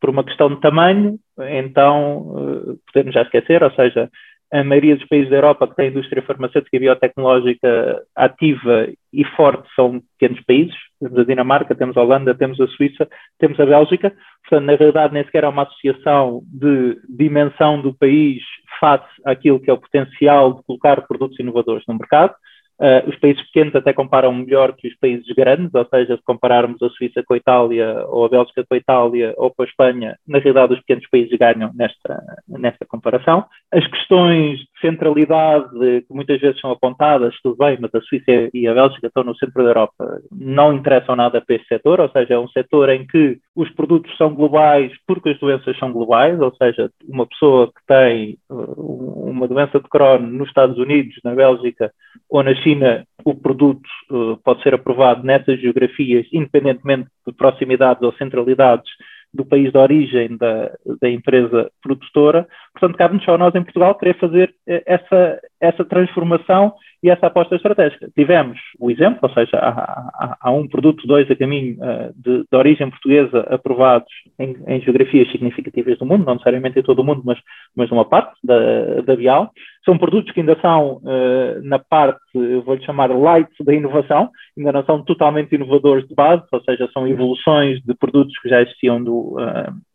por 0.00 0.10
uma 0.10 0.24
questão 0.24 0.48
de 0.48 0.60
tamanho, 0.60 1.18
então 1.38 2.34
eh, 2.38 2.76
podemos 2.86 3.14
já 3.14 3.22
esquecer, 3.22 3.62
ou 3.62 3.70
seja, 3.72 4.08
a 4.50 4.64
maioria 4.64 4.96
dos 4.96 5.06
países 5.06 5.28
da 5.28 5.36
Europa 5.36 5.68
que 5.68 5.76
têm 5.76 5.88
indústria 5.88 6.22
farmacêutica 6.22 6.76
e 6.76 6.80
biotecnológica 6.80 8.02
ativa 8.16 8.88
e 9.12 9.24
forte 9.36 9.68
são 9.74 10.00
pequenos 10.18 10.42
países. 10.46 10.74
Temos 10.98 11.18
a 11.18 11.24
Dinamarca, 11.24 11.74
temos 11.74 11.96
a 11.96 12.02
Holanda, 12.02 12.34
temos 12.34 12.58
a 12.60 12.66
Suíça, 12.68 13.06
temos 13.38 13.60
a 13.60 13.66
Bélgica. 13.66 14.12
Portanto, 14.42 14.66
na 14.66 14.74
realidade, 14.74 15.12
nem 15.12 15.24
sequer 15.24 15.44
é 15.44 15.48
uma 15.48 15.64
associação 15.64 16.42
de 16.46 16.98
dimensão 17.08 17.82
do 17.82 17.92
país 17.92 18.42
face 18.80 19.06
àquilo 19.24 19.60
que 19.60 19.70
é 19.70 19.72
o 19.72 19.80
potencial 19.80 20.54
de 20.54 20.62
colocar 20.62 21.06
produtos 21.06 21.38
inovadores 21.38 21.84
no 21.86 21.94
mercado. 21.94 22.34
Uh, 22.80 23.08
os 23.08 23.16
países 23.16 23.42
pequenos 23.46 23.74
até 23.74 23.92
comparam 23.92 24.32
melhor 24.32 24.72
que 24.72 24.86
os 24.86 24.96
países 24.98 25.26
grandes, 25.34 25.74
ou 25.74 25.84
seja, 25.86 26.16
se 26.16 26.22
compararmos 26.22 26.80
a 26.80 26.88
Suíça 26.90 27.24
com 27.26 27.34
a 27.34 27.36
Itália 27.36 28.04
ou 28.06 28.24
a 28.24 28.28
Bélgica 28.28 28.64
com 28.64 28.74
a 28.74 28.78
Itália 28.78 29.34
ou 29.36 29.52
com 29.52 29.62
a 29.62 29.66
Espanha, 29.66 30.16
na 30.26 30.38
realidade 30.38 30.74
os 30.74 30.80
pequenos 30.80 31.08
países 31.10 31.36
ganham 31.36 31.72
nesta, 31.74 32.22
nesta 32.46 32.86
comparação. 32.86 33.44
As 33.72 33.84
questões 33.88 34.60
de 34.60 34.77
centralidade 34.80 35.70
que 36.06 36.14
muitas 36.14 36.40
vezes 36.40 36.60
são 36.60 36.70
apontadas, 36.70 37.34
tudo 37.42 37.56
bem, 37.56 37.78
mas 37.80 37.94
a 37.94 38.00
Suíça 38.00 38.48
e 38.52 38.66
a 38.66 38.74
Bélgica 38.74 39.06
estão 39.06 39.24
no 39.24 39.36
centro 39.36 39.62
da 39.62 39.70
Europa, 39.70 40.20
não 40.30 40.72
interessam 40.72 41.16
nada 41.16 41.40
para 41.40 41.56
este 41.56 41.68
setor, 41.68 42.00
ou 42.00 42.08
seja, 42.10 42.34
é 42.34 42.38
um 42.38 42.48
setor 42.48 42.88
em 42.90 43.06
que 43.06 43.38
os 43.54 43.70
produtos 43.70 44.16
são 44.16 44.34
globais 44.34 44.92
porque 45.06 45.30
as 45.30 45.38
doenças 45.38 45.76
são 45.78 45.92
globais, 45.92 46.40
ou 46.40 46.54
seja, 46.56 46.90
uma 47.08 47.26
pessoa 47.26 47.68
que 47.68 47.86
tem 47.86 48.38
uh, 48.50 49.28
uma 49.28 49.48
doença 49.48 49.80
de 49.80 49.88
Crohn 49.88 50.20
nos 50.20 50.48
Estados 50.48 50.78
Unidos, 50.78 51.14
na 51.24 51.34
Bélgica 51.34 51.92
ou 52.28 52.42
na 52.42 52.54
China, 52.56 53.04
o 53.24 53.34
produto 53.34 53.88
uh, 54.10 54.36
pode 54.44 54.62
ser 54.62 54.74
aprovado 54.74 55.24
nessas 55.24 55.60
geografias, 55.60 56.26
independentemente 56.32 57.08
de 57.26 57.32
proximidades 57.32 58.02
ou 58.02 58.12
centralidades 58.12 58.90
do 59.32 59.44
país 59.44 59.70
de 59.70 59.78
origem 59.78 60.36
da, 60.36 60.72
da 61.00 61.08
empresa 61.08 61.70
produtora. 61.82 62.46
Portanto, 62.78 62.96
cabe-nos 62.96 63.24
só 63.24 63.36
nós 63.36 63.54
em 63.54 63.62
Portugal 63.62 63.94
querer 63.96 64.16
fazer 64.18 64.54
eh, 64.66 64.82
essa, 64.86 65.40
essa 65.60 65.84
transformação 65.84 66.72
e 67.02 67.10
essa 67.10 67.26
aposta 67.26 67.56
estratégica. 67.56 68.08
Tivemos 68.14 68.58
o 68.78 68.90
exemplo, 68.90 69.18
ou 69.22 69.30
seja, 69.30 69.56
há, 69.56 69.70
há, 69.70 70.36
há 70.40 70.50
um 70.50 70.66
produto, 70.68 71.06
dois 71.06 71.30
a 71.30 71.36
caminho 71.36 71.76
uh, 71.76 72.12
de, 72.16 72.44
de, 72.50 72.56
origem 72.56 72.90
portuguesa 72.90 73.40
aprovados 73.50 74.08
em, 74.38 74.56
em, 74.66 74.80
geografias 74.80 75.30
significativas 75.30 75.98
do 75.98 76.06
mundo, 76.06 76.24
não 76.24 76.34
necessariamente 76.34 76.78
em 76.78 76.82
todo 76.82 77.00
o 77.00 77.04
mundo, 77.04 77.22
mas, 77.24 77.38
mas 77.76 77.90
numa 77.90 78.04
parte 78.04 78.32
da, 78.42 79.00
da 79.02 79.16
Bial. 79.16 79.50
São 79.84 79.96
produtos 79.96 80.32
que 80.32 80.40
ainda 80.40 80.58
são 80.60 80.96
uh, 80.96 81.62
na 81.62 81.78
parte, 81.78 82.20
vou-lhe 82.64 82.84
chamar 82.84 83.10
light 83.10 83.50
da 83.60 83.74
inovação, 83.74 84.30
ainda 84.56 84.72
não 84.72 84.84
são 84.84 85.02
totalmente 85.02 85.54
inovadores 85.54 86.06
de 86.06 86.14
base, 86.14 86.42
ou 86.52 86.60
seja, 86.62 86.88
são 86.92 87.06
evoluções 87.06 87.80
de 87.82 87.94
produtos 87.94 88.36
que 88.40 88.48
já 88.48 88.60
existiam 88.60 89.02
do, 89.02 89.36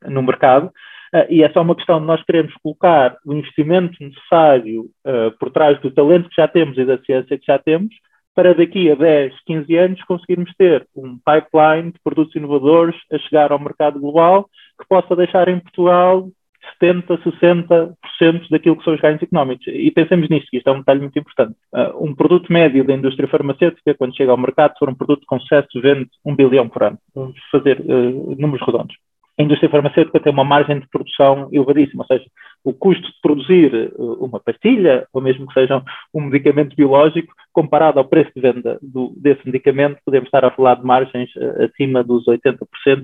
no 0.07 0.23
mercado. 0.23 0.71
Uh, 1.13 1.25
e 1.29 1.43
é 1.43 1.49
só 1.51 1.61
uma 1.61 1.75
questão 1.75 1.99
de 1.99 2.07
nós 2.07 2.23
queremos 2.23 2.53
colocar 2.63 3.15
o 3.23 3.33
investimento 3.33 3.95
necessário 4.03 4.89
uh, 5.05 5.31
por 5.39 5.51
trás 5.51 5.79
do 5.79 5.91
talento 5.91 6.27
que 6.27 6.41
já 6.41 6.47
temos 6.47 6.75
e 6.77 6.85
da 6.85 6.97
ciência 6.97 7.37
que 7.37 7.45
já 7.45 7.59
temos, 7.59 7.93
para 8.35 8.55
daqui 8.55 8.89
a 8.89 8.95
10, 8.95 9.33
15 9.45 9.75
anos 9.77 10.03
conseguirmos 10.05 10.51
ter 10.57 10.87
um 10.95 11.19
pipeline 11.19 11.91
de 11.91 11.99
produtos 12.03 12.35
inovadores 12.35 12.95
a 13.11 13.19
chegar 13.19 13.51
ao 13.51 13.59
mercado 13.59 13.99
global 13.99 14.49
que 14.79 14.87
possa 14.87 15.15
deixar 15.15 15.47
em 15.47 15.59
Portugal 15.59 16.27
70, 16.79 17.17
60% 17.17 18.49
daquilo 18.49 18.77
que 18.77 18.83
são 18.83 18.95
os 18.95 19.01
ganhos 19.01 19.21
económicos. 19.21 19.67
E 19.67 19.91
pensemos 19.91 20.27
nisto, 20.29 20.49
que 20.49 20.57
isto 20.57 20.67
é 20.67 20.71
um 20.71 20.79
detalhe 20.79 21.01
muito 21.01 21.19
importante. 21.19 21.55
Uh, 21.73 22.03
um 22.03 22.15
produto 22.15 22.51
médio 22.51 22.83
da 22.83 22.93
indústria 22.93 23.27
farmacêutica, 23.27 23.93
quando 23.93 24.15
chega 24.15 24.31
ao 24.31 24.37
mercado, 24.37 24.73
se 24.73 24.79
for 24.79 24.89
um 24.89 24.95
produto 24.95 25.25
com 25.27 25.39
sucesso, 25.39 25.67
vende 25.79 26.09
um 26.25 26.35
bilhão 26.35 26.67
por 26.67 26.83
ano. 26.83 26.97
Vamos 27.13 27.37
fazer 27.51 27.79
uh, 27.81 28.35
números 28.39 28.65
redondos 28.65 28.95
a 29.37 29.43
indústria 29.43 29.69
farmacêutica 29.69 30.19
tem 30.19 30.31
uma 30.31 30.43
margem 30.43 30.79
de 30.79 30.87
produção 30.87 31.49
elevadíssima, 31.51 32.03
ou 32.03 32.07
seja, 32.07 32.29
o 32.63 32.71
custo 32.71 33.03
de 33.03 33.21
produzir 33.21 33.73
eh, 33.73 33.91
uma 33.97 34.39
pastilha, 34.39 35.07
ou 35.11 35.21
mesmo 35.21 35.47
que 35.47 35.53
seja 35.53 35.81
um 36.13 36.21
medicamento 36.21 36.75
biológico, 36.75 37.33
comparado 37.51 37.97
ao 37.97 38.05
preço 38.05 38.31
de 38.35 38.41
venda 38.41 38.77
do, 38.81 39.11
desse 39.17 39.41
medicamento, 39.45 39.99
podemos 40.05 40.27
estar 40.27 40.45
a 40.45 40.51
falar 40.51 40.75
de 40.75 40.85
margens 40.85 41.29
uh, 41.35 41.63
acima 41.63 42.03
dos 42.03 42.25
80% 42.25 42.57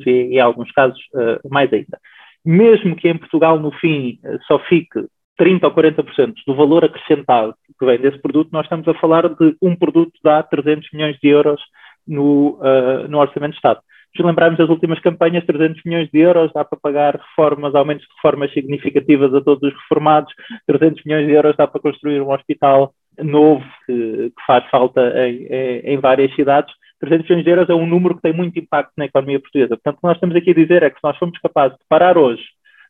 e, 0.06 0.36
em 0.36 0.40
alguns 0.40 0.72
casos, 0.72 1.00
uh, 1.14 1.50
mais 1.50 1.72
ainda. 1.74 2.00
Mesmo 2.46 2.96
que 2.96 3.10
em 3.10 3.18
Portugal, 3.18 3.60
no 3.60 3.72
fim, 3.72 4.20
só 4.48 4.60
fique 4.60 5.06
30% 5.40 5.64
ou 5.64 5.72
40% 5.72 6.34
do 6.48 6.56
valor 6.56 6.86
acrescentado 6.86 7.54
que 7.80 7.86
vem 7.86 8.00
desse 8.00 8.20
produto, 8.20 8.50
nós 8.52 8.66
estamos 8.66 8.88
a 8.88 8.94
falar 8.96 9.30
de 9.30 9.56
um 9.62 9.76
produto 9.76 10.12
que 10.12 10.24
dá 10.24 10.42
300 10.44 10.88
milhões 10.94 11.18
de 11.22 11.30
euros 11.30 11.62
no, 12.08 12.60
no 13.08 13.20
Orçamento 13.20 13.52
de 13.52 13.58
Estado. 13.58 13.80
Se 14.16 14.24
lembrarmos 14.24 14.58
das 14.58 14.70
últimas 14.70 15.00
campanhas, 15.00 15.46
300 15.46 15.84
milhões 15.86 16.10
de 16.12 16.20
euros 16.20 16.52
dá 16.54 16.66
para 16.66 16.80
pagar 16.80 17.16
reformas, 17.16 17.76
aumentos 17.76 18.06
de 18.06 18.14
reformas 18.16 18.52
significativas 18.54 19.34
a 19.34 19.42
todos 19.42 19.62
os 19.64 19.74
reformados, 19.82 20.34
300 20.66 21.04
milhões 21.06 21.28
de 21.28 21.34
euros 21.34 21.56
dá 21.56 21.68
para 21.68 21.82
construir 21.82 22.22
um 22.22 22.32
hospital 22.32 22.94
novo 23.22 23.64
que, 23.86 24.32
que 24.36 24.46
faz 24.48 24.66
falta 24.70 25.02
em, 25.28 25.46
em, 25.84 25.98
várias 26.00 26.34
cidades. 26.36 26.74
300 27.00 27.30
milhões 27.30 27.46
de 27.46 27.52
euros 27.52 27.70
é 27.70 27.74
um 27.74 27.86
número 27.86 28.16
que 28.16 28.22
tem 28.22 28.34
muito 28.34 28.58
impacto 28.60 28.94
na 28.98 29.06
economia 29.06 29.40
portuguesa. 29.40 29.78
Portanto, 29.78 29.98
o 29.98 30.02
que 30.02 30.08
nós 30.08 30.18
estamos 30.18 30.36
aqui 30.36 30.52
a 30.52 30.56
dizer 30.56 30.84
é 30.84 30.90
que 30.90 30.98
se 30.98 31.04
nós 31.04 31.18
formos 31.18 31.38
capazes 31.40 31.78
de 31.78 31.86
parar 31.88 32.18
hoje, 32.18 32.44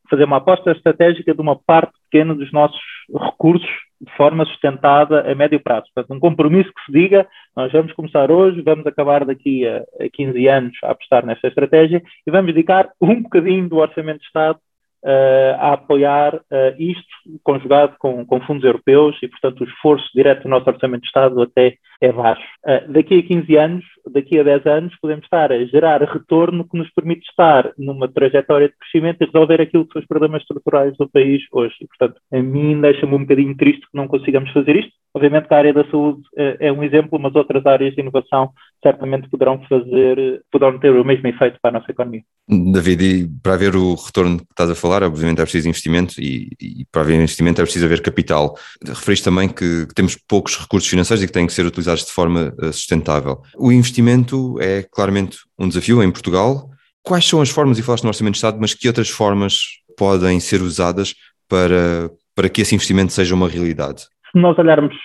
fazer 0.10 0.24
uma 0.24 0.38
aposta 0.38 0.72
estratégica 0.72 1.34
de 1.34 1.42
uma 1.42 1.56
parte 1.56 1.94
pequena 2.10 2.34
dos 2.34 2.52
nossos 2.52 2.80
recursos 3.14 3.70
de 4.02 4.12
forma 4.16 4.46
sustentada 4.46 5.30
a 5.30 5.36
médio 5.36 5.60
prazo. 5.60 5.88
Portanto, 5.94 6.16
um 6.16 6.20
compromisso 6.20 6.72
que 6.74 6.86
se 6.86 6.92
diga, 6.92 7.28
nós 7.56 7.72
vamos 7.72 7.92
começar 7.94 8.32
hoje, 8.32 8.62
vamos 8.62 8.86
acabar 8.88 9.26
daqui 9.26 9.68
a, 9.68 9.84
a 10.00 10.10
15 10.12 10.48
anos 10.48 10.78
a 10.84 10.92
apostar 10.92 11.26
nesta 11.26 11.48
estratégia 11.48 12.02
e 12.26 12.32
vamos 12.32 12.54
dedicar 12.54 12.90
um 13.02 13.22
bocadinho 13.22 13.68
do 13.68 13.78
Orçamento 13.78 14.20
de 14.20 14.26
Estado 14.26 14.60
uh, 15.04 15.56
a 15.60 15.74
apoiar 15.74 16.36
uh, 16.36 16.76
isto, 16.78 17.08
conjugado 17.44 17.96
com, 18.00 18.26
com, 18.26 18.42
fundos 18.42 18.64
europeus 18.64 19.18
e, 19.22 19.28
portanto, 19.28 19.62
o 19.62 19.64
esforço 19.66 20.06
direto 20.14 20.44
do 20.44 20.50
nosso 20.50 20.70
Orçamento 20.70 21.02
de 21.02 21.08
Estado 21.08 21.42
até 21.42 21.76
é 22.02 22.12
baixo. 22.12 22.44
Uh, 22.66 22.92
daqui 22.92 23.20
a 23.20 23.24
15 23.24 23.58
anos, 23.58 23.86
daqui 24.12 24.40
a 24.40 24.44
10 24.44 24.66
anos, 24.66 24.96
podemos 25.02 25.26
estar 25.26 25.52
a 25.52 25.66
gerar 25.66 26.02
retorno 26.02 26.68
que 26.68 26.78
nos 26.78 26.90
permite 26.92 27.28
estar 27.30 27.72
numa 27.78 28.08
trajetória 28.08 28.70
de 28.70 28.76
crescimento 28.76 29.22
e 29.22 29.26
resolver 29.26 29.62
aquilo 29.62 29.86
que 29.86 29.94
são 29.94 30.02
os 30.02 30.08
problemas 30.08 30.42
estruturais 30.42 30.96
do 30.98 31.10
país 31.10 31.44
hoje. 31.52 31.76
E, 31.82 31.88
portanto, 31.88 32.20
a 32.32 32.42
mim 32.42 32.80
deixa-me 32.80 33.16
um 33.16 33.20
bocadinho 33.20 33.56
triste 33.56 33.82
que 33.82 33.98
não 33.98 34.08
consigamos 34.08 34.52
fazer 34.52 34.76
isto. 34.76 34.92
Obviamente 35.14 35.48
que 35.48 35.54
a 35.54 35.58
área 35.58 35.74
da 35.74 35.90
saúde 35.90 36.22
é 36.38 36.72
um 36.72 36.84
exemplo, 36.84 37.20
mas 37.20 37.36
outras 37.36 37.66
áreas 37.66 37.96
de 37.96 38.02
inovação 38.02 38.52
certamente 38.82 39.30
poderão 39.30 39.62
fazer, 39.68 40.42
poderão 40.52 40.80
ter 40.80 40.92
o 40.92 41.04
mesmo 41.04 41.28
efeito 41.28 41.58
para 41.62 41.76
a 41.76 41.80
nossa 41.80 41.92
economia. 41.92 42.22
David, 42.48 43.04
e 43.04 43.28
para 43.42 43.56
haver 43.56 43.76
o 43.76 43.96
retorno 43.96 44.38
que 44.38 44.46
estás 44.52 44.70
a 44.70 44.76
falar, 44.76 45.04
obviamente 45.04 45.40
é 45.40 45.44
preciso 45.44 45.68
investimento 45.68 46.22
e, 46.22 46.50
e 46.62 46.86
para 46.92 47.02
haver 47.02 47.16
investimento 47.16 47.60
é 47.60 47.64
preciso 47.64 47.86
haver 47.86 48.02
capital. 48.02 48.56
Referiste 48.86 49.26
também 49.26 49.50
que, 49.50 49.88
que 49.88 49.94
temos 49.94 50.16
poucos 50.16 50.58
recursos 50.58 50.90
financeiros 50.90 51.24
e 51.24 51.28
que 51.28 51.34
têm 51.34 51.48
que 51.48 51.54
ser 51.54 51.66
utilizados 51.66 52.06
de 52.06 52.12
forma 52.12 52.54
eh, 52.62 52.72
sustentável. 52.72 53.42
O 53.58 53.72
investimento 53.72 54.58
é 54.62 54.84
claramente 54.84 55.40
um 55.58 55.68
desafio 55.68 56.02
em 56.04 56.12
Portugal. 56.12 56.70
Quais 57.04 57.26
são 57.26 57.42
as 57.42 57.50
formas, 57.50 57.78
e 57.80 57.84
falaste 57.84 58.04
no 58.04 58.10
Orçamento 58.10 58.34
de 58.34 58.38
Estado, 58.38 58.58
mas 58.60 58.74
que 58.74 58.88
outras 58.88 59.10
formas 59.10 59.60
podem 59.98 60.40
ser 60.40 60.62
usadas 60.62 61.16
para, 61.48 62.10
para 62.36 62.48
que 62.48 62.62
esse 62.62 62.76
investimento 62.76 63.12
seja 63.12 63.36
uma 63.36 63.50
realidade? 63.50 64.04
Se 64.32 64.40
nós 64.40 64.58
olharmos 64.58 64.96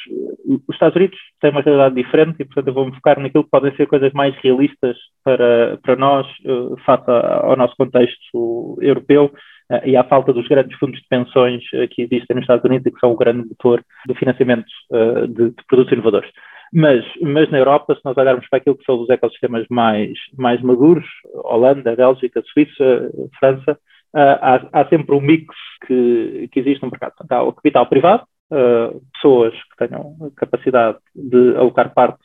os 0.45 0.75
Estados 0.75 0.97
Unidos 0.97 1.19
têm 1.41 1.51
uma 1.51 1.63
realidade 1.63 1.95
diferente 1.95 2.37
e, 2.41 2.45
portanto, 2.45 2.69
eu 2.69 2.75
vou-me 2.75 2.95
focar 2.95 3.19
naquilo 3.19 3.45
que 3.45 3.51
podem 3.51 3.75
ser 3.77 3.87
coisas 3.87 4.13
mais 4.13 4.35
realistas 4.37 4.97
para, 5.25 5.79
para 5.83 5.97
nós, 5.97 6.27
uh, 6.45 6.77
face 6.85 7.05
ao 7.09 7.57
nosso 7.57 7.75
contexto 7.77 8.79
europeu 8.81 9.33
uh, 9.71 9.81
e 9.87 9.97
à 9.97 10.05
falta 10.05 10.33
dos 10.33 10.47
grandes 10.47 10.79
fundos 10.79 11.01
de 11.01 11.09
pensões 11.09 11.63
uh, 11.73 11.89
que 11.89 12.03
existem 12.03 12.37
nos 12.37 12.43
Estados 12.45 12.65
Unidos 12.65 12.87
e 12.87 12.93
que 12.93 13.01
são 13.01 13.13
o 13.13 13.17
grande 13.17 13.49
motor 13.49 13.83
do 14.07 14.15
financiamento 14.15 14.67
de, 15.29 15.51
de, 15.51 15.65
produtos 15.67 15.93
inovadores. 15.93 16.31
Mas, 16.73 17.05
mas 17.23 17.51
na 17.51 17.59
Europa, 17.59 17.95
se 17.95 18.01
nós 18.05 18.17
olharmos 18.17 18.47
para 18.49 18.59
aquilo 18.59 18.77
que 18.77 18.85
são 18.85 19.01
os 19.01 19.09
ecossistemas 19.09 19.65
mais, 19.71 20.13
mais 20.37 20.61
maduros, 20.61 21.07
Holanda, 21.45 21.95
Bélgica, 21.95 22.43
Suíça, 22.53 23.11
França, 23.39 23.79
há, 24.13 24.61
há 24.73 24.85
sempre 24.89 25.15
um 25.15 25.21
mix 25.21 25.55
que, 25.87 26.49
que 26.51 26.61
existe 26.61 26.83
no 26.83 26.91
mercado. 26.91 27.15
Há 27.31 27.43
o 27.45 27.53
capital 27.53 27.87
privado, 27.87 28.25
uh, 28.51 29.01
pessoas 29.13 29.55
que 29.55 29.87
tenham 29.87 30.17
capacidade 30.37 30.99
de 31.15 31.57
alocar 31.57 31.93
parte 31.93 32.19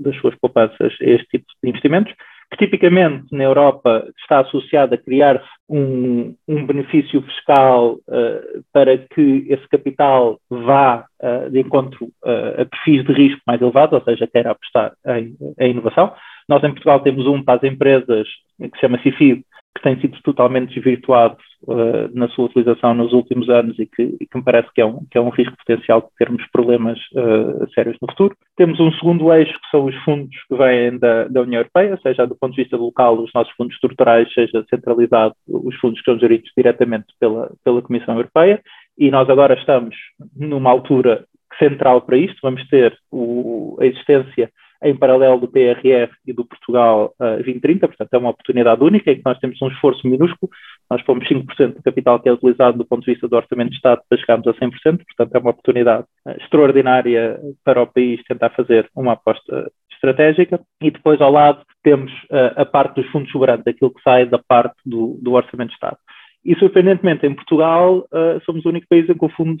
das 0.00 0.16
suas 0.16 0.34
poupanças 0.36 0.92
a 1.00 1.04
este 1.04 1.26
tipo 1.26 1.46
de 1.62 1.70
investimentos, 1.70 2.12
que 2.52 2.66
tipicamente 2.66 3.26
na 3.32 3.44
Europa 3.44 4.06
está 4.18 4.40
associado 4.40 4.94
a 4.94 4.98
criar-se 4.98 5.48
um, 5.68 6.34
um, 6.46 6.66
benefício 6.66 7.22
fiscal 7.22 7.94
uh, 7.94 8.62
para 8.72 8.98
que 8.98 9.46
esse 9.48 9.66
capital 9.68 10.38
vá 10.50 11.06
uh, 11.22 11.50
de 11.50 11.60
encontro 11.60 12.06
uh, 12.22 12.60
a 12.60 12.64
perfis 12.66 13.04
de 13.06 13.12
risco 13.12 13.40
mais 13.46 13.60
elevados, 13.60 13.98
ou 13.98 14.04
seja, 14.04 14.26
queira 14.26 14.50
apostar 14.50 14.92
em, 15.06 15.34
em, 15.58 15.70
inovação. 15.70 16.12
Nós 16.46 16.62
em 16.62 16.72
Portugal 16.72 17.00
temos 17.00 17.26
um 17.26 17.42
para 17.42 17.54
as 17.54 17.72
empresas 17.72 18.28
que 18.58 18.70
se 18.74 18.80
chama 18.80 19.00
CIFID, 19.02 19.42
que 19.74 19.82
tem 19.82 19.98
sido 20.00 20.20
totalmente 20.22 20.74
desvirtuado 20.74 21.36
uh, 21.62 22.08
na 22.12 22.28
sua 22.28 22.44
utilização 22.44 22.94
nos 22.94 23.12
últimos 23.12 23.48
anos 23.48 23.78
e 23.78 23.86
que, 23.86 24.16
e 24.20 24.26
que, 24.26 24.36
me 24.36 24.44
parece 24.44 24.68
que 24.74 24.80
é 24.80 24.86
um, 24.86 25.04
que 25.10 25.16
é 25.16 25.20
um 25.20 25.30
risco 25.30 25.56
potencial 25.56 26.02
de 26.02 26.08
termos 26.18 26.44
problemas 26.52 26.98
uh, 27.14 27.68
sérios 27.74 27.96
no 28.00 28.08
futuro. 28.08 28.36
Temos 28.56 28.78
um 28.80 28.92
segundo 28.92 29.32
eixo, 29.32 29.52
que 29.52 29.70
são 29.70 29.84
os 29.86 29.96
fundos 30.04 30.36
que 30.48 30.56
vêm 30.56 30.98
da, 30.98 31.24
da 31.24 31.40
União 31.40 31.60
Europeia, 31.60 31.98
seja 32.02 32.26
do 32.26 32.36
ponto 32.36 32.54
de 32.54 32.62
vista 32.62 32.76
local, 32.76 33.18
os 33.18 33.30
nossos 33.34 33.52
fundos 33.54 33.74
estruturais, 33.74 34.32
seja 34.32 34.64
centralizado, 34.68 35.34
os 35.48 35.74
fundos 35.76 36.00
que 36.00 36.10
são 36.10 36.18
geridos 36.18 36.50
diretamente 36.56 37.06
pela, 37.18 37.50
pela 37.64 37.82
Comissão 37.82 38.14
Europeia. 38.14 38.60
E 38.98 39.10
nós 39.10 39.28
agora 39.30 39.54
estamos 39.54 39.96
numa 40.36 40.70
altura 40.70 41.24
central 41.58 42.02
para 42.02 42.16
isto, 42.16 42.38
vamos 42.42 42.66
ter 42.68 42.96
o, 43.10 43.76
a 43.80 43.86
existência 43.86 44.50
em 44.82 44.96
paralelo 44.96 45.38
do 45.40 45.48
PRR 45.48 46.10
e 46.26 46.32
do 46.32 46.44
Portugal 46.44 47.14
uh, 47.20 47.36
2030, 47.36 47.86
portanto 47.88 48.12
é 48.12 48.18
uma 48.18 48.30
oportunidade 48.30 48.82
única 48.82 49.10
em 49.10 49.16
que 49.16 49.22
nós 49.24 49.38
temos 49.38 49.60
um 49.62 49.68
esforço 49.68 50.06
minúsculo, 50.06 50.50
nós 50.90 51.02
pomos 51.02 51.26
5% 51.28 51.74
do 51.74 51.82
capital 51.82 52.20
que 52.20 52.28
é 52.28 52.32
utilizado 52.32 52.78
do 52.78 52.84
ponto 52.84 53.04
de 53.04 53.12
vista 53.12 53.28
do 53.28 53.36
orçamento 53.36 53.70
de 53.70 53.76
Estado 53.76 54.02
para 54.08 54.18
chegarmos 54.18 54.46
a 54.46 54.54
100%, 54.54 54.72
portanto 54.82 55.34
é 55.34 55.38
uma 55.38 55.50
oportunidade 55.50 56.04
uh, 56.26 56.42
extraordinária 56.42 57.40
para 57.64 57.82
o 57.82 57.86
país 57.86 58.22
tentar 58.24 58.50
fazer 58.50 58.88
uma 58.94 59.12
aposta 59.12 59.70
estratégica 59.92 60.60
e 60.80 60.90
depois 60.90 61.20
ao 61.20 61.30
lado 61.30 61.62
temos 61.82 62.12
uh, 62.24 62.52
a 62.56 62.64
parte 62.64 63.00
dos 63.00 63.10
fundos 63.10 63.30
sobrantes, 63.30 63.66
aquilo 63.66 63.92
que 63.92 64.02
sai 64.02 64.26
da 64.26 64.38
parte 64.38 64.76
do, 64.84 65.18
do 65.22 65.32
orçamento 65.32 65.68
de 65.68 65.74
Estado. 65.74 65.96
E, 66.44 66.56
surpreendentemente, 66.56 67.24
em 67.24 67.34
Portugal, 67.34 67.98
uh, 68.12 68.42
somos 68.44 68.64
o 68.64 68.68
único 68.68 68.86
país 68.88 69.08
em 69.08 69.16
que 69.16 69.28
fundo, 69.30 69.56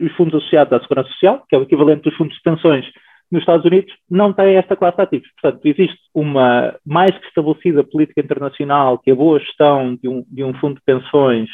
os 0.00 0.12
fundos 0.16 0.34
associados 0.34 0.72
à 0.72 0.80
Segurança 0.80 1.08
Social, 1.10 1.44
que 1.48 1.54
é 1.54 1.58
o 1.58 1.62
equivalente 1.62 2.02
dos 2.02 2.16
fundos 2.16 2.34
de 2.34 2.42
pensões 2.42 2.84
nos 3.34 3.42
Estados 3.42 3.66
Unidos, 3.66 3.92
não 4.08 4.32
têm 4.32 4.56
esta 4.56 4.76
classe 4.76 4.96
de 4.96 5.02
ativos. 5.02 5.28
Portanto, 5.40 5.66
existe 5.66 5.98
uma 6.14 6.74
mais 6.86 7.10
que 7.18 7.26
estabelecida 7.26 7.82
política 7.82 8.20
internacional 8.20 8.98
que 8.98 9.10
a 9.10 9.14
boa 9.14 9.40
gestão 9.40 9.96
de 9.96 10.08
um, 10.08 10.24
de 10.30 10.44
um 10.44 10.54
fundo 10.54 10.76
de 10.76 10.82
pensões 10.86 11.50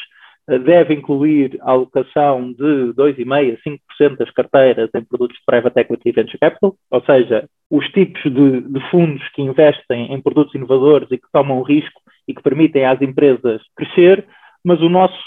uh, 0.47 0.59
deve 0.59 0.93
incluir 0.93 1.57
a 1.61 1.71
alocação 1.71 2.53
de 2.53 2.93
2,5% 2.93 3.57
a 3.99 4.05
5% 4.05 4.17
das 4.17 4.29
carteiras 4.31 4.89
em 4.95 5.03
produtos 5.03 5.37
de 5.37 5.45
private 5.45 5.79
equity 5.79 6.09
e 6.09 6.11
venture 6.11 6.37
capital, 6.37 6.75
ou 6.91 7.03
seja, 7.03 7.49
os 7.69 7.87
tipos 7.89 8.21
de, 8.21 8.61
de 8.61 8.89
fundos 8.91 9.27
que 9.29 9.41
investem 9.41 10.13
em 10.13 10.21
produtos 10.21 10.53
inovadores 10.53 11.09
e 11.11 11.17
que 11.17 11.27
tomam 11.33 11.63
risco 11.63 11.99
e 12.27 12.33
que 12.35 12.43
permitem 12.43 12.85
às 12.85 13.01
empresas 13.01 13.61
crescer, 13.75 14.25
mas 14.63 14.79
o 14.81 14.89
nosso 14.89 15.17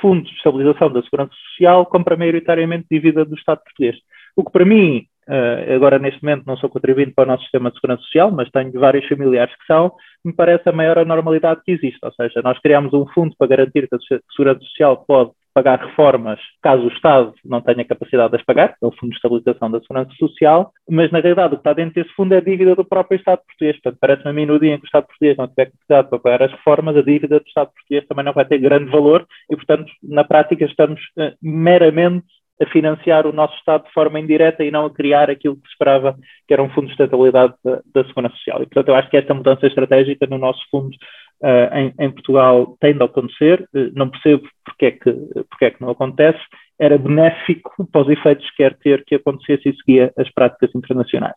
Fundo 0.00 0.22
de 0.22 0.34
Estabilização 0.34 0.90
da 0.90 1.02
Segurança 1.02 1.34
Social 1.50 1.84
compra 1.84 2.16
maioritariamente 2.16 2.86
dívida 2.90 3.22
do 3.22 3.34
Estado 3.34 3.60
português. 3.62 3.96
O 4.34 4.42
que 4.42 4.50
para 4.50 4.64
mim 4.64 5.04
Uh, 5.30 5.76
agora, 5.76 6.00
neste 6.00 6.20
momento, 6.24 6.44
não 6.44 6.56
sou 6.56 6.68
contribuinte 6.68 7.12
para 7.12 7.22
o 7.22 7.26
nosso 7.28 7.44
sistema 7.44 7.70
de 7.70 7.76
segurança 7.76 8.02
social, 8.02 8.32
mas 8.32 8.50
tenho 8.50 8.72
vários 8.72 9.06
familiares 9.06 9.54
que 9.54 9.64
são, 9.64 9.92
me 10.24 10.32
parece 10.32 10.68
a 10.68 10.72
maior 10.72 10.98
anormalidade 10.98 11.60
que 11.64 11.70
existe. 11.70 12.00
Ou 12.02 12.12
seja, 12.12 12.42
nós 12.42 12.58
criamos 12.58 12.92
um 12.92 13.06
fundo 13.06 13.32
para 13.38 13.46
garantir 13.46 13.88
que 13.88 13.94
a 13.94 14.20
segurança 14.34 14.60
social 14.60 15.04
pode 15.06 15.30
pagar 15.52 15.80
reformas 15.80 16.38
caso 16.62 16.84
o 16.84 16.88
Estado 16.88 17.34
não 17.44 17.60
tenha 17.60 17.84
capacidade 17.84 18.30
de 18.30 18.36
as 18.36 18.44
pagar, 18.44 18.74
é 18.80 18.86
o 18.86 18.92
Fundo 18.92 19.10
de 19.10 19.16
Estabilização 19.16 19.70
da 19.70 19.80
Segurança 19.80 20.10
Social, 20.18 20.72
mas 20.88 21.10
na 21.10 21.20
realidade 21.20 21.54
o 21.54 21.56
que 21.56 21.60
está 21.60 21.72
dentro 21.72 21.94
desse 21.94 22.14
fundo 22.14 22.34
é 22.34 22.38
a 22.38 22.40
dívida 22.40 22.74
do 22.74 22.84
próprio 22.84 23.18
Estado 23.18 23.42
português. 23.46 23.80
Portanto, 23.80 23.98
parece-me 24.00 24.30
a 24.30 24.32
mim 24.32 24.46
no 24.46 24.60
dia 24.60 24.74
em 24.74 24.78
que 24.78 24.84
o 24.84 24.86
Estado 24.86 25.06
português 25.06 25.36
não 25.36 25.48
tiver 25.48 25.66
capacidade 25.66 26.08
para 26.08 26.18
pagar 26.18 26.42
as 26.42 26.52
reformas, 26.52 26.96
a 26.96 27.02
dívida 27.02 27.40
do 27.40 27.46
Estado 27.46 27.70
português 27.72 28.06
também 28.06 28.24
não 28.24 28.32
vai 28.32 28.44
ter 28.44 28.58
grande 28.58 28.90
valor 28.90 29.26
e, 29.50 29.56
portanto, 29.56 29.90
na 30.02 30.24
prática 30.24 30.64
estamos 30.64 31.00
uh, 31.18 31.32
meramente 31.42 32.26
a 32.60 32.66
financiar 32.66 33.26
o 33.26 33.32
nosso 33.32 33.54
Estado 33.56 33.84
de 33.84 33.92
forma 33.92 34.20
indireta 34.20 34.62
e 34.62 34.70
não 34.70 34.86
a 34.86 34.94
criar 34.94 35.30
aquilo 35.30 35.56
que 35.56 35.66
se 35.66 35.72
esperava 35.72 36.16
que 36.46 36.52
era 36.52 36.62
um 36.62 36.68
fundo 36.70 36.86
de 36.86 36.92
sustentabilidade 36.92 37.54
da, 37.64 37.80
da 37.94 38.04
Segurança 38.04 38.36
Social. 38.36 38.62
E, 38.62 38.66
portanto, 38.66 38.88
eu 38.88 38.94
acho 38.94 39.10
que 39.10 39.16
esta 39.16 39.34
mudança 39.34 39.66
estratégica 39.66 40.26
no 40.26 40.38
nosso 40.38 40.60
fundo 40.70 40.94
uh, 41.42 41.74
em, 41.74 41.94
em, 41.98 42.10
Portugal 42.10 42.76
tem 42.80 42.94
de 42.94 43.02
acontecer. 43.02 43.66
Uh, 43.74 43.90
não 43.94 44.10
percebo 44.10 44.46
porque 44.64 44.86
é, 44.86 44.90
que, 44.90 45.12
porque 45.48 45.64
é 45.64 45.70
que 45.70 45.80
não 45.80 45.90
acontece. 45.90 46.40
Era 46.78 46.98
benéfico 46.98 47.86
para 47.90 48.02
os 48.02 48.08
efeitos 48.08 48.48
que 48.50 48.56
quer 48.56 48.76
ter 48.78 49.04
que 49.04 49.14
acontecesse 49.14 49.68
e 49.68 49.76
seguia 49.76 50.12
as 50.18 50.30
práticas 50.30 50.74
internacionais. 50.74 51.36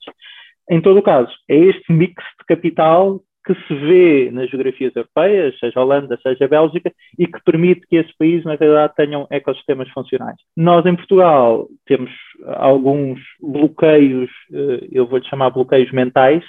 Em 0.70 0.82
todo 0.82 1.00
o 1.00 1.04
caso, 1.04 1.32
é 1.50 1.56
este 1.56 1.92
mix 1.92 2.14
de 2.40 2.46
capital 2.48 3.22
que 3.46 3.54
se 3.68 3.74
vê 3.74 4.32
nas 4.32 4.50
geografias 4.50 4.96
europeias, 4.96 5.58
seja 5.60 5.80
Holanda, 5.80 6.18
seja 6.22 6.48
Bélgica, 6.48 6.92
e 7.18 7.28
que 7.28 7.44
permite 7.44 7.86
que 7.88 7.98
esses 7.98 8.16
países, 8.16 8.46
na 8.46 8.56
realidade, 8.56 8.96
tenham 8.96 9.28
ecossistemas 9.30 9.90
funcionais. 9.90 10.38
Nós, 10.56 10.86
em 10.86 10.96
Portugal, 10.96 11.68
temos 11.86 12.12
alguns 12.46 13.20
bloqueios, 13.42 14.30
eh, 14.54 14.88
eu 14.92 15.06
vou-lhe 15.06 15.26
chamar 15.26 15.50
bloqueios 15.50 15.92
mentais, 15.92 16.44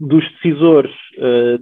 dos 0.00 0.24
decisores 0.34 0.92
uh, 1.16 1.58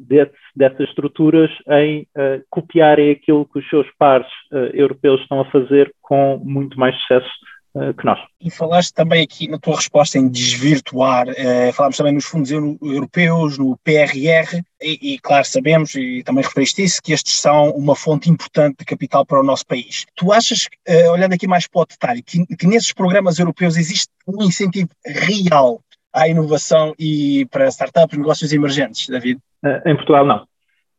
dessas 0.55 0.89
estruturas 0.89 1.51
em 1.71 2.03
uh, 2.03 2.45
copiarem 2.51 3.11
aquilo 3.11 3.47
que 3.47 3.61
os 3.61 3.69
seus 3.71 3.87
pares 3.99 4.27
europeus 4.75 5.23
estão 5.23 5.41
a 5.41 5.47
fazer 5.47 5.91
com 6.03 6.39
muito 6.45 6.79
mais 6.79 6.95
sucesso 7.01 7.27
eh, 7.27 7.56
que 7.97 8.05
nós. 8.05 8.19
E 8.41 8.51
falaste 8.51 8.93
também 8.93 9.23
aqui 9.23 9.49
na 9.49 9.59
tua 9.59 9.77
resposta 9.77 10.19
em 10.19 10.29
desvirtuar, 10.29 11.29
eh, 11.29 11.73
falámos 11.73 11.97
também 11.97 12.13
nos 12.13 12.25
fundos 12.25 12.51
europeus, 12.51 13.59
no 13.59 13.77
PRR, 13.85 14.63
e, 14.81 15.15
e, 15.15 15.19
claro, 15.19 15.45
sabemos, 15.45 15.95
e 15.95 16.23
também 16.23 16.43
referiste 16.43 16.83
isso, 16.83 17.03
que 17.03 17.13
estes 17.13 17.41
são 17.41 17.71
uma 17.71 17.95
fonte 17.95 18.31
importante 18.31 18.77
de 18.79 18.85
capital 18.85 19.27
para 19.27 19.41
o 19.41 19.45
nosso 19.45 19.67
país. 19.67 20.07
Tu 20.15 20.33
achas, 20.33 20.69
eh, 20.87 21.11
olhando 21.11 21.35
aqui 21.35 21.47
mais 21.47 21.67
para 21.67 21.83
o 21.83 21.87
detalhe, 21.87 22.23
que, 22.23 22.47
que 22.57 22.67
nesses 22.67 22.93
programas 22.93 23.39
europeus 23.39 23.77
existe 23.77 24.09
um 24.27 24.43
incentivo 24.43 24.89
real 25.05 25.81
à 26.13 26.29
inovação 26.29 26.95
e 26.99 27.47
para 27.51 27.69
startups, 27.69 28.17
negócios 28.17 28.53
emergentes, 28.53 29.09
David? 29.09 29.39
Em 29.85 29.97
Portugal, 29.97 30.25
não. 30.25 30.47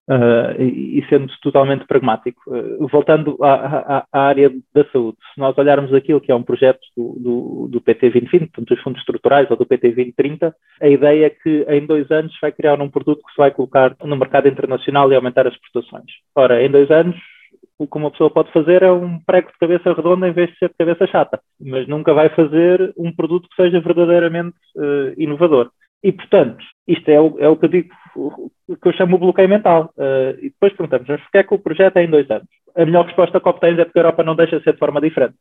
Uh, 0.10 0.56
e, 0.62 1.06
sendo 1.10 1.28
totalmente 1.42 1.86
pragmático. 1.86 2.42
Uh, 2.48 2.88
voltando 2.88 3.38
à, 3.44 3.54
à, 3.54 4.06
à, 4.10 4.22
área 4.22 4.50
da 4.74 4.86
saúde, 4.86 5.18
se 5.34 5.38
nós 5.38 5.58
olharmos 5.58 5.94
aquilo 5.94 6.22
que 6.22 6.32
é 6.32 6.36
um 6.36 6.44
projeto 6.44 6.80
do, 6.96 7.20
do, 7.20 7.68
do 7.68 7.82
PT 7.82 8.12
2020, 8.12 8.40
portanto, 8.52 8.70
dos 8.70 8.84
fundos 8.84 9.02
estruturais 9.02 9.52
ou 9.52 9.58
do 9.58 9.66
PT 9.66 9.90
2030, 9.90 10.56
a 10.82 10.88
ideia 10.88 11.26
é 11.26 11.30
que 11.30 11.66
em 11.68 11.86
dois 11.86 12.10
anos 12.10 12.34
vai 12.42 12.54
criar 12.54 12.82
um 12.82 12.90
produto 12.90 13.22
que 13.22 13.32
se 13.32 13.38
vai 13.38 13.52
colocar 13.52 13.98
no 14.02 14.16
mercado 14.16 14.48
internacional 14.48 15.12
e 15.12 15.16
aumentar 15.16 15.46
as 15.46 15.54
exportações. 15.54 16.10
Ora, 16.34 16.64
em 16.64 16.72
dois 16.72 16.90
anos, 16.90 17.18
o 17.80 17.86
que 17.86 17.98
uma 17.98 18.12
pessoa 18.12 18.30
pode 18.30 18.52
fazer 18.52 18.84
é 18.84 18.92
um 18.92 19.20
prego 19.20 19.52
de 19.52 19.58
cabeça 19.60 19.94
redonda 19.94 20.28
em 20.28 20.34
vez 20.34 20.50
de 20.50 20.58
ser 20.58 20.70
de 20.70 20.76
cabeça 20.76 21.06
chata, 21.08 21.40
mas 21.60 21.88
nunca 21.88 22.14
vai 22.14 22.30
fazer 22.30 22.94
um 22.98 23.12
produto 23.12 23.48
que 23.50 23.62
seja 23.62 23.80
verdadeiramente 23.80 24.58
uh, 24.76 25.14
inovador. 25.18 25.70
E, 26.04 26.12
portanto, 26.12 26.64
isto 26.88 27.10
é 27.10 27.20
o, 27.20 27.38
é 27.40 27.48
o 27.48 27.56
que 27.56 27.66
eu 27.66 27.70
digo, 27.70 27.90
o 28.18 28.76
que 28.76 28.88
eu 28.88 28.94
chamo 28.94 29.16
o 29.16 29.20
bloqueio 29.20 29.50
mental. 29.50 29.92
Uh, 29.98 30.38
e 30.40 30.50
depois 30.50 30.74
perguntamos, 30.74 31.08
mas 31.08 31.22
porquê 31.22 31.38
é 31.38 31.44
que 31.44 31.54
o 31.54 31.60
projeto 31.60 31.98
é 31.98 32.04
em 32.04 32.10
dois 32.10 32.30
anos? 32.30 32.48
A 32.76 32.86
melhor 32.86 33.06
resposta 33.06 33.40
que 33.40 33.50
obtens 33.50 33.80
é 33.80 33.86
porque 33.86 34.00
a 34.00 34.02
Europa 34.02 34.24
não 34.24 34.36
deixa 34.36 34.58
de 34.58 34.64
ser 34.64 34.74
de 34.74 34.80
forma 34.80 35.02
diferente. 35.02 35.36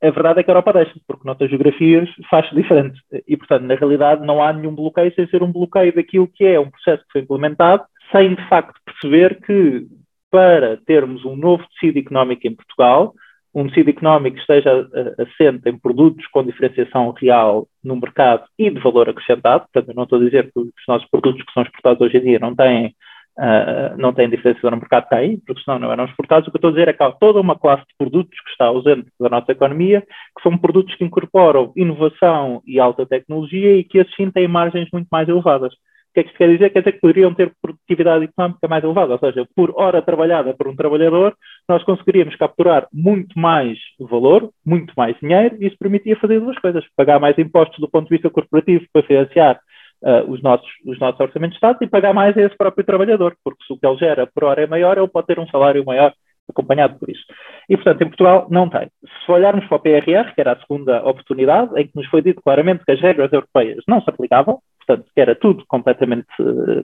A 0.00 0.10
verdade 0.10 0.40
é 0.40 0.42
que 0.42 0.50
a 0.50 0.52
Europa 0.52 0.72
deixa, 0.72 0.94
porque 1.06 1.26
noutras 1.26 1.50
geografias 1.50 2.08
faz 2.30 2.48
diferente. 2.50 3.00
E, 3.26 3.36
portanto, 3.36 3.64
na 3.64 3.74
realidade, 3.74 4.24
não 4.24 4.42
há 4.42 4.52
nenhum 4.52 4.74
bloqueio 4.74 5.12
sem 5.14 5.26
ser 5.26 5.42
um 5.42 5.50
bloqueio 5.50 5.92
daquilo 5.94 6.28
que 6.28 6.44
é 6.44 6.58
um 6.58 6.70
processo 6.70 7.02
que 7.04 7.12
foi 7.12 7.20
implementado, 7.22 7.84
sem 8.12 8.34
de 8.34 8.48
facto 8.48 8.80
perceber 8.84 9.40
que 9.40 9.86
para 10.30 10.76
termos 10.86 11.24
um 11.24 11.34
novo 11.34 11.64
tecido 11.74 11.98
económico 11.98 12.46
em 12.46 12.54
Portugal, 12.54 13.12
um 13.60 13.68
tecido 13.68 13.90
económico 13.90 14.36
que 14.36 14.40
esteja 14.42 14.88
assente 15.18 15.68
em 15.68 15.76
produtos 15.76 16.24
com 16.28 16.44
diferenciação 16.44 17.10
real 17.10 17.66
no 17.82 17.96
mercado 17.96 18.44
e 18.56 18.70
de 18.70 18.78
valor 18.80 19.08
acrescentado, 19.08 19.64
portanto, 19.64 19.88
eu 19.88 19.94
não 19.94 20.04
estou 20.04 20.20
a 20.20 20.24
dizer 20.24 20.52
que 20.52 20.60
os 20.60 20.70
nossos 20.86 21.08
produtos 21.10 21.42
que 21.42 21.52
são 21.52 21.64
exportados 21.64 22.00
hoje 22.00 22.18
em 22.18 22.22
dia 22.22 22.38
não 22.38 22.54
têm, 22.54 22.94
uh, 23.36 23.96
não 23.98 24.12
têm 24.12 24.30
diferenciação 24.30 24.70
no 24.70 24.76
mercado, 24.76 25.08
têm, 25.08 25.38
porque 25.44 25.62
senão 25.62 25.78
não 25.80 25.90
eram 25.90 26.04
exportados. 26.04 26.46
O 26.46 26.52
que 26.52 26.56
eu 26.56 26.58
estou 26.58 26.70
a 26.70 26.72
dizer 26.72 26.88
é 26.88 26.92
que 26.92 27.02
há 27.02 27.10
toda 27.10 27.40
uma 27.40 27.58
classe 27.58 27.82
de 27.82 27.94
produtos 27.98 28.38
que 28.40 28.50
está 28.50 28.66
ausente 28.66 29.08
da 29.18 29.28
nossa 29.28 29.50
economia, 29.50 30.02
que 30.02 30.42
são 30.42 30.56
produtos 30.56 30.94
que 30.94 31.04
incorporam 31.04 31.72
inovação 31.74 32.62
e 32.64 32.78
alta 32.78 33.06
tecnologia 33.06 33.76
e 33.76 33.82
que 33.82 33.98
assim 33.98 34.30
têm 34.30 34.46
margens 34.46 34.88
muito 34.92 35.08
mais 35.10 35.28
elevadas 35.28 35.74
que 36.18 36.20
é 36.20 36.22
que 36.24 36.28
isto 36.30 36.38
quer 36.38 36.48
dizer? 36.48 36.70
Quer 36.70 36.80
dizer 36.80 36.92
que 36.92 37.00
poderiam 37.00 37.34
ter 37.34 37.52
produtividade 37.62 38.24
económica 38.24 38.68
mais 38.68 38.82
elevada, 38.82 39.12
ou 39.12 39.18
seja, 39.18 39.46
por 39.54 39.72
hora 39.76 40.02
trabalhada 40.02 40.54
por 40.54 40.68
um 40.68 40.76
trabalhador, 40.76 41.34
nós 41.68 41.82
conseguiríamos 41.84 42.34
capturar 42.36 42.88
muito 42.92 43.38
mais 43.38 43.78
valor, 44.00 44.50
muito 44.64 44.92
mais 44.96 45.16
dinheiro, 45.20 45.56
e 45.60 45.66
isso 45.66 45.76
permitia 45.78 46.16
fazer 46.16 46.40
duas 46.40 46.58
coisas: 46.58 46.84
pagar 46.96 47.20
mais 47.20 47.38
impostos 47.38 47.78
do 47.78 47.88
ponto 47.88 48.08
de 48.08 48.16
vista 48.16 48.30
corporativo 48.30 48.84
para 48.92 49.02
financiar 49.02 49.60
uh, 50.02 50.30
os, 50.30 50.42
nossos, 50.42 50.68
os 50.84 50.98
nossos 50.98 51.20
orçamentos 51.20 51.58
de 51.58 51.66
Estado 51.66 51.78
e 51.82 51.86
pagar 51.86 52.12
mais 52.12 52.36
a 52.36 52.42
esse 52.42 52.56
próprio 52.56 52.84
trabalhador, 52.84 53.36
porque 53.44 53.64
se 53.64 53.72
o 53.72 53.78
que 53.78 53.86
ele 53.86 53.98
gera 53.98 54.26
por 54.26 54.44
hora 54.44 54.62
é 54.62 54.66
maior, 54.66 54.98
ele 54.98 55.08
pode 55.08 55.26
ter 55.26 55.38
um 55.38 55.46
salário 55.48 55.84
maior 55.84 56.12
acompanhado 56.48 56.98
por 56.98 57.10
isso. 57.10 57.22
E, 57.68 57.76
portanto, 57.76 58.02
em 58.02 58.08
Portugal 58.08 58.46
não 58.50 58.68
tem. 58.68 58.88
Se 59.24 59.30
olharmos 59.30 59.66
para 59.66 59.76
o 59.76 59.80
PRR, 59.80 60.34
que 60.34 60.40
era 60.40 60.52
a 60.52 60.60
segunda 60.60 61.04
oportunidade, 61.06 61.78
em 61.78 61.86
que 61.86 61.94
nos 61.94 62.06
foi 62.06 62.22
dito 62.22 62.40
claramente 62.42 62.84
que 62.84 62.92
as 62.92 63.00
regras 63.00 63.30
europeias 63.32 63.84
não 63.86 64.00
se 64.00 64.08
aplicavam, 64.08 64.58
portanto, 64.88 65.10
era 65.14 65.34
tudo 65.34 65.64
completamente, 65.68 66.26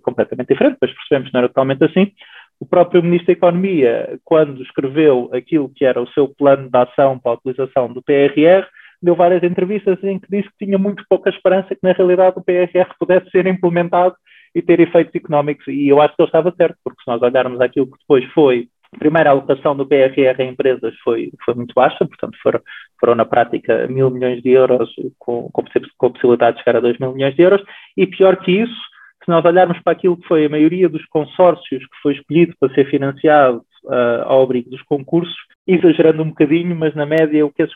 completamente 0.03 0.49
diferente, 0.49 0.75
depois 0.75 0.93
percebemos 0.93 1.29
que 1.29 1.35
não 1.35 1.41
era 1.41 1.49
totalmente 1.49 1.85
assim. 1.85 2.13
O 2.61 2.67
próprio 2.67 3.03
Ministro 3.03 3.29
da 3.29 3.33
Economia, 3.33 4.19
quando 4.23 4.63
escreveu 4.63 5.31
aquilo 5.33 5.71
que 5.75 5.85
era 5.85 6.01
o 6.01 6.09
seu 6.09 6.29
plano 6.29 6.71
de 6.71 6.79
ação 6.79 7.19
para 7.19 7.33
a 7.33 7.35
utilização 7.35 7.93
do 7.93 8.03
PRR, 8.03 8.67
deu 9.03 9.17
várias 9.17 9.43
entrevistas 9.43 10.03
em 10.05 10.19
que 10.19 10.29
disse 10.31 10.49
que 10.51 10.67
tinha 10.67 10.79
muito 10.79 11.05
pouca 11.09 11.31
esperança 11.31 11.75
que, 11.75 11.81
na 11.83 11.93
realidade, 11.93 12.39
o 12.39 12.45
PRR 12.45 12.95
pudesse 12.99 13.29
ser 13.31 13.47
implementado 13.47 14.15
e 14.55 14.63
ter 14.63 14.79
efeitos 14.81 15.15
económicos. 15.15 15.67
E 15.67 15.89
eu 15.89 16.01
acho 16.01 16.15
que 16.15 16.23
ele 16.23 16.29
estava 16.29 16.55
certo, 16.57 16.77
porque 16.85 17.03
se 17.03 17.11
nós 17.11 17.21
olharmos 17.21 17.61
aquilo 17.61 17.87
que 17.87 17.99
depois 17.99 18.25
foi 18.33 18.69
primeira 18.99 19.31
alocação 19.31 19.77
do 19.77 19.87
PRR 19.87 20.41
em 20.41 20.51
empresas 20.51 20.95
foi, 21.03 21.31
foi 21.45 21.55
muito 21.55 21.75
baixa, 21.75 22.07
portanto 22.07 22.37
foram, 22.43 22.61
foram 22.99 23.15
na 23.15 23.25
prática 23.25 23.87
mil 23.89 24.11
milhões 24.11 24.43
de 24.43 24.51
euros 24.51 24.91
com, 25.19 25.49
com, 25.53 25.65
com 25.99 26.13
possibilidade 26.13 26.57
de 26.57 26.65
chegar 26.65 26.79
a 26.79 26.81
dois 26.81 26.99
mil 26.99 27.13
milhões 27.13 27.35
de 27.35 27.43
euros, 27.43 27.63
e 27.97 28.07
pior 28.07 28.37
que 28.37 28.53
isso, 28.53 28.81
se 29.25 29.31
nós 29.31 29.45
olharmos 29.45 29.79
para 29.81 29.93
aquilo 29.93 30.17
que 30.17 30.29
foi 30.29 30.47
a 30.47 30.49
maioria 30.49 30.89
dos 30.89 31.05
consórcios 31.07 31.83
que 31.83 31.97
foi 32.03 32.15
escolhido 32.15 32.55
para 32.59 32.73
ser 32.75 32.89
financiado 32.91 33.65
uh, 33.85 34.23
ao 34.25 34.43
abrigo 34.43 34.71
dos 34.71 34.83
concursos, 34.83 35.35
exagerando 35.67 36.23
um 36.23 36.29
bocadinho, 36.29 36.77
mas 36.77 36.95
na 36.95 37.07
média 37.07 37.45
o 37.45 37.51
que 37.51 37.63
esses, 37.63 37.75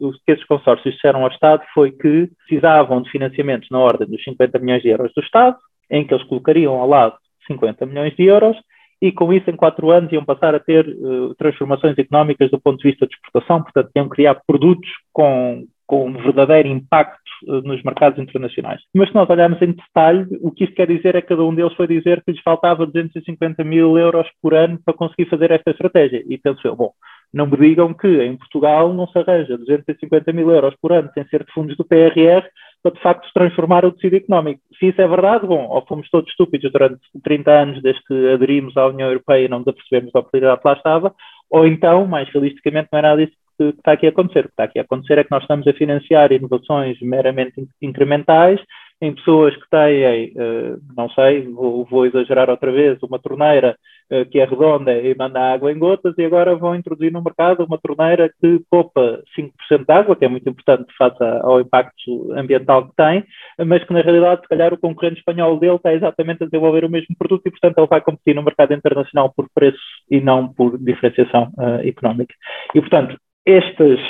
o 0.00 0.12
que 0.12 0.32
esses 0.32 0.44
consórcios 0.44 0.94
disseram 0.94 1.22
ao 1.22 1.30
Estado 1.30 1.62
foi 1.74 1.92
que 1.92 2.30
precisavam 2.46 3.02
de 3.02 3.10
financiamentos 3.10 3.68
na 3.70 3.78
ordem 3.78 4.08
dos 4.08 4.22
50 4.24 4.58
milhões 4.58 4.82
de 4.82 4.88
euros 4.88 5.12
do 5.14 5.22
Estado, 5.22 5.56
em 5.90 6.06
que 6.06 6.14
eles 6.14 6.26
colocariam 6.26 6.74
ao 6.74 6.88
lado 6.88 7.14
50 7.46 7.86
milhões 7.86 8.14
de 8.16 8.24
euros, 8.24 8.56
e 9.00 9.12
com 9.12 9.32
isso 9.32 9.50
em 9.50 9.56
quatro 9.56 9.90
anos 9.90 10.12
iam 10.12 10.24
passar 10.24 10.54
a 10.54 10.60
ter 10.60 10.86
uh, 10.88 11.34
transformações 11.34 11.98
económicas 11.98 12.50
do 12.50 12.60
ponto 12.60 12.78
de 12.78 12.88
vista 12.88 13.06
de 13.06 13.14
exportação, 13.14 13.62
portanto 13.62 13.90
iam 13.94 14.08
criar 14.08 14.40
produtos 14.46 14.90
com, 15.12 15.64
com 15.86 16.08
um 16.08 16.12
verdadeiro 16.14 16.68
impacto 16.68 17.20
uh, 17.46 17.60
nos 17.62 17.82
mercados 17.82 18.18
internacionais. 18.18 18.80
Mas 18.94 19.08
se 19.08 19.14
nós 19.14 19.28
olharmos 19.28 19.60
em 19.60 19.72
detalhe, 19.72 20.26
o 20.40 20.50
que 20.50 20.64
isso 20.64 20.74
quer 20.74 20.86
dizer 20.86 21.14
é 21.14 21.20
que 21.20 21.28
cada 21.28 21.44
um 21.44 21.54
deles 21.54 21.74
foi 21.74 21.86
dizer 21.86 22.22
que 22.24 22.32
lhes 22.32 22.42
faltava 22.42 22.86
250 22.86 23.62
mil 23.64 23.98
euros 23.98 24.26
por 24.40 24.54
ano 24.54 24.78
para 24.84 24.94
conseguir 24.94 25.28
fazer 25.28 25.50
esta 25.50 25.70
estratégia. 25.70 26.24
E 26.26 26.38
penso 26.38 26.66
eu, 26.66 26.74
bom, 26.74 26.92
não 27.32 27.46
me 27.46 27.56
digam 27.56 27.92
que 27.92 28.08
em 28.22 28.36
Portugal 28.36 28.94
não 28.94 29.06
se 29.08 29.18
arranja 29.18 29.58
250 29.58 30.32
mil 30.32 30.50
euros 30.50 30.74
por 30.80 30.92
ano 30.92 31.10
sem 31.12 31.26
ser 31.26 31.44
de 31.44 31.52
fundos 31.52 31.76
do 31.76 31.84
PRR 31.84 32.46
para 32.82 32.92
de 32.92 33.00
facto 33.00 33.28
transformar 33.34 33.84
o 33.84 33.92
tecido 33.92 34.16
económico. 34.16 34.60
Se 34.78 34.86
isso 34.86 35.00
é 35.00 35.08
verdade, 35.08 35.46
bom, 35.46 35.66
ou 35.68 35.84
fomos 35.86 36.08
todos 36.10 36.30
estúpidos 36.30 36.70
durante 36.70 37.00
30 37.24 37.50
anos 37.50 37.82
desde 37.82 38.02
que 38.04 38.28
aderimos 38.30 38.76
à 38.76 38.86
União 38.86 39.08
Europeia 39.08 39.44
e 39.44 39.48
não 39.48 39.58
nos 39.58 39.68
apercebemos 39.68 40.12
da 40.12 40.20
oportunidade 40.20 40.60
que 40.60 40.68
lá 40.68 40.74
estava, 40.74 41.14
ou 41.50 41.66
então, 41.66 42.06
mais 42.06 42.28
realisticamente, 42.30 42.88
não 42.92 42.98
é 42.98 43.02
nada 43.02 43.24
disso 43.24 43.36
que 43.58 43.64
está 43.70 43.92
aqui 43.92 44.06
a 44.06 44.10
acontecer. 44.10 44.40
O 44.40 44.42
que 44.44 44.48
está 44.50 44.64
aqui 44.64 44.78
a 44.78 44.82
acontecer 44.82 45.18
é 45.18 45.24
que 45.24 45.30
nós 45.30 45.42
estamos 45.42 45.66
a 45.66 45.72
financiar 45.72 46.32
inovações 46.32 47.00
meramente 47.00 47.54
incrementais 47.80 48.60
em 49.00 49.14
pessoas 49.14 49.54
que 49.54 49.68
têm, 49.68 50.32
uh, 50.32 50.80
não 50.96 51.08
sei, 51.10 51.42
vou, 51.48 51.84
vou, 51.84 52.06
exagerar 52.06 52.48
outra 52.48 52.72
vez, 52.72 52.98
uma 53.02 53.18
torneira 53.18 53.76
uh, 54.10 54.24
que 54.30 54.38
é 54.38 54.44
redonda 54.44 54.92
e 54.92 55.14
manda 55.14 55.38
água 55.38 55.70
em 55.70 55.78
gotas 55.78 56.14
e 56.16 56.24
agora 56.24 56.56
vão 56.56 56.74
introduzir 56.74 57.12
no 57.12 57.22
mercado 57.22 57.64
uma 57.64 57.78
torneira 57.78 58.30
que 58.40 58.60
poupa 58.70 59.22
5% 59.38 59.84
de 59.86 59.92
água, 59.92 60.16
que 60.16 60.24
é 60.24 60.28
muito 60.28 60.48
importante 60.48 60.86
face 60.96 61.22
ao 61.42 61.60
impacto 61.60 62.32
ambiental 62.32 62.88
que 62.88 62.96
tem, 62.96 63.24
mas 63.66 63.84
que 63.84 63.92
na 63.92 64.00
realidade, 64.00 64.40
se 64.40 64.48
calhar, 64.48 64.72
o 64.72 64.78
concorrente 64.78 65.18
espanhol 65.18 65.58
dele 65.58 65.76
está 65.76 65.92
exatamente 65.92 66.44
a 66.44 66.46
desenvolver 66.46 66.84
o 66.84 66.90
mesmo 66.90 67.14
produto 67.18 67.46
e, 67.46 67.50
portanto, 67.50 67.78
ele 67.78 67.86
vai 67.86 68.00
competir 68.00 68.34
no 68.34 68.42
mercado 68.42 68.72
internacional 68.72 69.30
por 69.34 69.46
preço 69.54 69.78
e 70.10 70.20
não 70.20 70.48
por 70.48 70.78
diferenciação 70.78 71.52
uh, 71.58 71.86
económica. 71.86 72.34
E, 72.74 72.80
portanto, 72.80 73.18
estas 73.46 74.00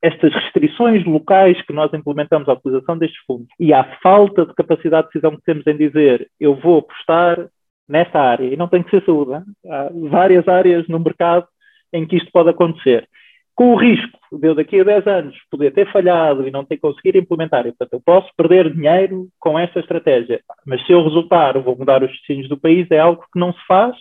estas 0.00 0.32
restrições 0.32 1.04
locais 1.04 1.60
que 1.62 1.72
nós 1.72 1.92
implementamos 1.92 2.48
à 2.48 2.52
utilização 2.52 2.96
destes 2.96 3.20
fundos. 3.26 3.48
E 3.58 3.72
à 3.72 3.82
falta 4.00 4.46
de 4.46 4.54
capacidade 4.54 5.08
de 5.08 5.14
decisão 5.14 5.36
que 5.36 5.42
temos 5.42 5.66
em 5.66 5.76
dizer 5.76 6.30
eu 6.38 6.54
vou 6.54 6.78
apostar 6.78 7.48
nesta 7.88 8.20
área, 8.20 8.46
e 8.46 8.56
não 8.56 8.68
tem 8.68 8.82
que 8.82 8.90
ser 8.90 9.04
saúde, 9.04 9.32
hein? 9.32 9.44
há 9.70 9.88
várias 10.08 10.46
áreas 10.48 10.86
no 10.88 10.98
mercado 10.98 11.46
em 11.92 12.06
que 12.06 12.16
isto 12.16 12.30
pode 12.32 12.50
acontecer, 12.50 13.08
com 13.54 13.72
o 13.72 13.76
risco 13.76 14.18
de 14.32 14.48
eu 14.48 14.54
daqui 14.54 14.80
a 14.80 14.84
10 14.84 15.06
anos 15.06 15.36
poder 15.50 15.72
ter 15.72 15.90
falhado 15.92 16.46
e 16.46 16.50
não 16.50 16.64
ter 16.64 16.78
conseguido 16.78 17.18
implementar, 17.18 17.60
e 17.60 17.70
portanto 17.70 17.92
eu 17.92 18.02
posso 18.04 18.28
perder 18.36 18.72
dinheiro 18.72 19.28
com 19.38 19.58
esta 19.58 19.80
estratégia, 19.80 20.40
mas 20.66 20.84
se 20.84 20.92
eu 20.92 21.02
resultar, 21.02 21.58
vou 21.60 21.76
mudar 21.76 22.02
os 22.02 22.10
destinos 22.10 22.48
do 22.48 22.58
país, 22.58 22.90
é 22.90 22.98
algo 22.98 23.24
que 23.32 23.38
não 23.38 23.52
se 23.52 23.66
faz 23.66 23.96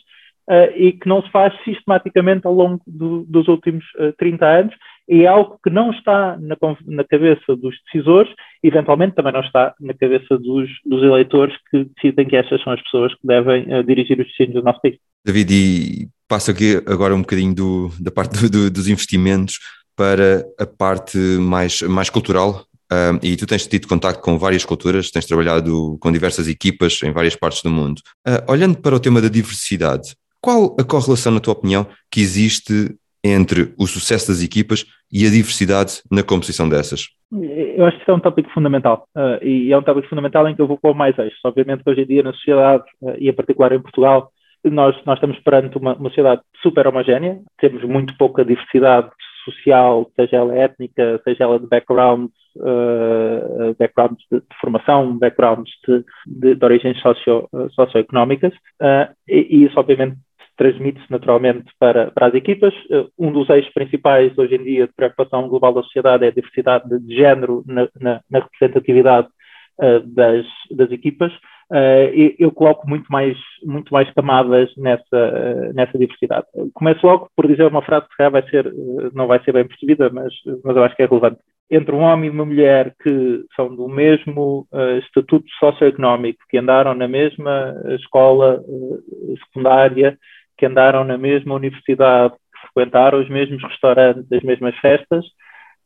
uh, 0.50 0.72
e 0.76 0.94
que 0.94 1.08
não 1.08 1.22
se 1.22 1.30
faz 1.32 1.54
sistematicamente 1.64 2.46
ao 2.46 2.54
longo 2.54 2.82
do, 2.86 3.26
dos 3.28 3.48
últimos 3.48 3.84
uh, 3.96 4.06
eh, 4.06 4.14
30 4.18 4.46
anos 4.46 4.76
e 5.08 5.24
é 5.24 5.28
algo 5.28 5.60
que 5.64 5.70
não 5.70 5.92
está 5.92 6.38
na, 6.40 6.58
na, 6.88 7.04
cabeça 7.04 7.56
dos 7.56 7.76
decisores, 7.86 8.32
eventualmente 8.64 9.16
também 9.16 9.34
não 9.34 9.42
está 9.42 9.76
na 9.80 9.94
cabeça 9.94 10.38
dos, 10.38 10.68
dos, 10.84 11.04
eleitores 11.04 11.56
que 11.70 11.86
decidem 11.96 12.28
que 12.28 12.36
estas 12.36 12.62
são 12.64 12.74
as 12.74 12.82
pessoas 12.82 13.14
que 13.14 13.28
devem 13.28 13.72
uh, 13.72 13.84
dirigir 13.84 14.20
os 14.20 14.26
destinos 14.26 14.56
do 14.56 14.64
nosso 14.64 14.82
país. 14.82 14.98
David, 15.24 15.54
e 15.54 16.08
passo 16.28 16.52
aqui 16.52 16.82
agora 16.88 17.14
um 17.14 17.22
bocadinho 17.22 17.54
do, 17.54 17.90
da 18.00 18.12
parte 18.12 18.42
do, 18.42 18.50
do, 18.50 18.72
dos 18.72 18.88
investimentos 18.88 19.60
para 19.96 20.44
a 20.60 20.66
parte 20.66 21.18
mais, 21.18 21.82
mais 21.84 22.10
cultural. 22.10 22.66
Um, 22.92 23.20
e 23.24 23.36
tu 23.36 23.48
tens 23.48 23.66
tido 23.66 23.88
contato 23.88 24.22
com 24.22 24.38
várias 24.38 24.64
culturas, 24.64 25.10
tens 25.10 25.26
trabalhado 25.26 25.98
com 26.00 26.12
diversas 26.12 26.48
equipas 26.48 27.02
em 27.04 27.12
várias 27.12 27.36
partes 27.36 27.64
do 27.64 27.72
mundo. 27.72 28.00
Uh, 28.28 28.52
olhando 28.52 28.78
para 28.78 28.96
o 28.96 29.00
tema 29.00 29.20
da 29.20 29.28
diversidade, 29.28 30.16
qual 30.46 30.76
a 30.80 30.84
correlação, 30.84 31.32
na 31.32 31.40
tua 31.40 31.54
opinião, 31.54 31.88
que 32.12 32.22
existe 32.22 32.96
entre 33.24 33.74
o 33.80 33.88
sucesso 33.88 34.28
das 34.28 34.44
equipas 34.44 34.86
e 35.12 35.26
a 35.26 35.32
diversidade 35.32 36.04
na 36.12 36.22
composição 36.22 36.70
dessas? 36.70 37.08
Eu 37.32 37.84
acho 37.88 37.98
que 37.98 38.04
isso 38.04 38.12
é 38.12 38.14
um 38.14 38.20
tópico 38.20 38.52
fundamental 38.52 39.08
uh, 39.18 39.44
e 39.44 39.74
é 39.74 39.78
um 39.78 39.82
tópico 39.82 40.08
fundamental 40.08 40.48
em 40.48 40.56
que 40.56 40.62
eu 40.62 40.68
vou 40.68 40.78
pôr 40.78 40.94
mais 40.94 41.18
eixos. 41.18 41.40
Obviamente 41.44 41.84
que 41.84 41.90
hoje 41.90 42.02
em 42.02 42.06
dia 42.06 42.22
na 42.22 42.32
sociedade, 42.34 42.84
uh, 43.02 43.16
e 43.18 43.28
em 43.28 43.34
particular 43.34 43.72
em 43.72 43.82
Portugal, 43.82 44.30
nós, 44.64 44.96
nós 45.04 45.18
estamos 45.18 45.40
perante 45.40 45.80
uma, 45.80 45.96
uma 45.96 46.10
sociedade 46.10 46.42
super 46.62 46.86
homogénea, 46.86 47.40
temos 47.60 47.84
muito 47.84 48.16
pouca 48.16 48.46
diversidade 48.46 49.10
social, 49.44 50.12
seja 50.16 50.38
ela 50.38 50.56
étnica, 50.56 51.20
seja 51.24 51.46
ela 51.46 51.60
de 51.60 51.66
backgrounds, 51.66 52.34
uh, 52.58 53.76
backgrounds 53.80 54.24
de, 54.32 54.40
de, 54.40 54.58
formação, 54.62 55.18
backgrounds 55.18 55.72
de, 55.88 56.04
de, 56.28 56.56
de 56.56 56.66
origens 56.66 57.00
socio, 57.02 57.50
socioeconómicas, 57.72 58.54
e, 59.28 59.48
e, 59.50 59.66
isso 59.66 59.80
obviamente 59.80 60.18
transmite-se 60.58 61.12
naturalmente 61.12 61.72
para, 61.80 62.12
para 62.12 62.28
as 62.28 62.34
equipas. 62.34 62.74
Uh, 62.90 63.10
um 63.18 63.32
dos 63.32 63.50
eixos 63.50 63.74
principais 63.74 64.38
hoje 64.38 64.56
em 64.56 64.64
dia 64.64 64.88
de 64.88 64.94
preocupação 64.94 65.48
global 65.48 65.74
da 65.74 65.84
sociedade 65.84 66.26
é 66.26 66.28
a 66.28 66.34
diversidade 66.34 67.00
de 67.00 67.16
género 67.16 67.64
na, 67.68 67.88
na, 68.00 68.22
na 68.30 68.40
representatividade 68.40 69.28
das, 70.06 70.46
das 70.72 70.90
equipas. 70.90 71.34
Uh, 71.72 72.36
eu 72.38 72.52
coloco 72.52 72.88
muito 72.88 73.08
mais, 73.10 73.36
muito 73.64 73.92
mais 73.92 74.12
camadas 74.14 74.70
nessa, 74.78 75.04
uh, 75.14 75.74
nessa 75.74 75.98
diversidade. 75.98 76.46
Começo 76.76 77.06
logo 77.06 77.28
por 77.36 77.48
dizer 77.48 77.66
uma 77.66 77.82
frase 77.82 78.06
que 78.16 78.30
vai 78.30 78.48
ser, 78.50 78.68
uh, 78.68 79.12
não 79.16 79.26
vai 79.26 79.44
ser 79.44 79.52
bem 79.52 79.68
percebida, 79.68 80.10
mas, 80.12 80.32
mas 80.64 80.78
eu 80.78 80.84
acho 80.84 80.96
que 80.96 81.02
é 81.02 81.08
relevante. 81.08 81.40
Entre 81.72 81.96
um 81.96 82.02
homem 82.02 82.28
e 82.28 82.30
uma 82.30 82.46
mulher 82.46 82.94
que 83.02 83.44
são 83.56 83.76
do 83.76 83.90
mesmo 83.90 84.68
estatuto 85.00 85.48
socioeconómico, 85.60 86.38
que 86.48 86.60
andaram 86.60 86.94
na 86.94 87.08
mesma 87.08 87.74
escola 88.00 88.64
secundária, 89.48 90.16
que 90.58 90.66
andaram 90.66 91.04
na 91.04 91.18
mesma 91.18 91.56
universidade, 91.56 92.34
que 92.34 92.62
frequentaram 92.62 93.22
os 93.22 93.30
mesmos 93.30 93.62
restaurantes, 93.64 94.32
as 94.32 94.44
mesmas 94.44 94.76
festas, 94.78 95.26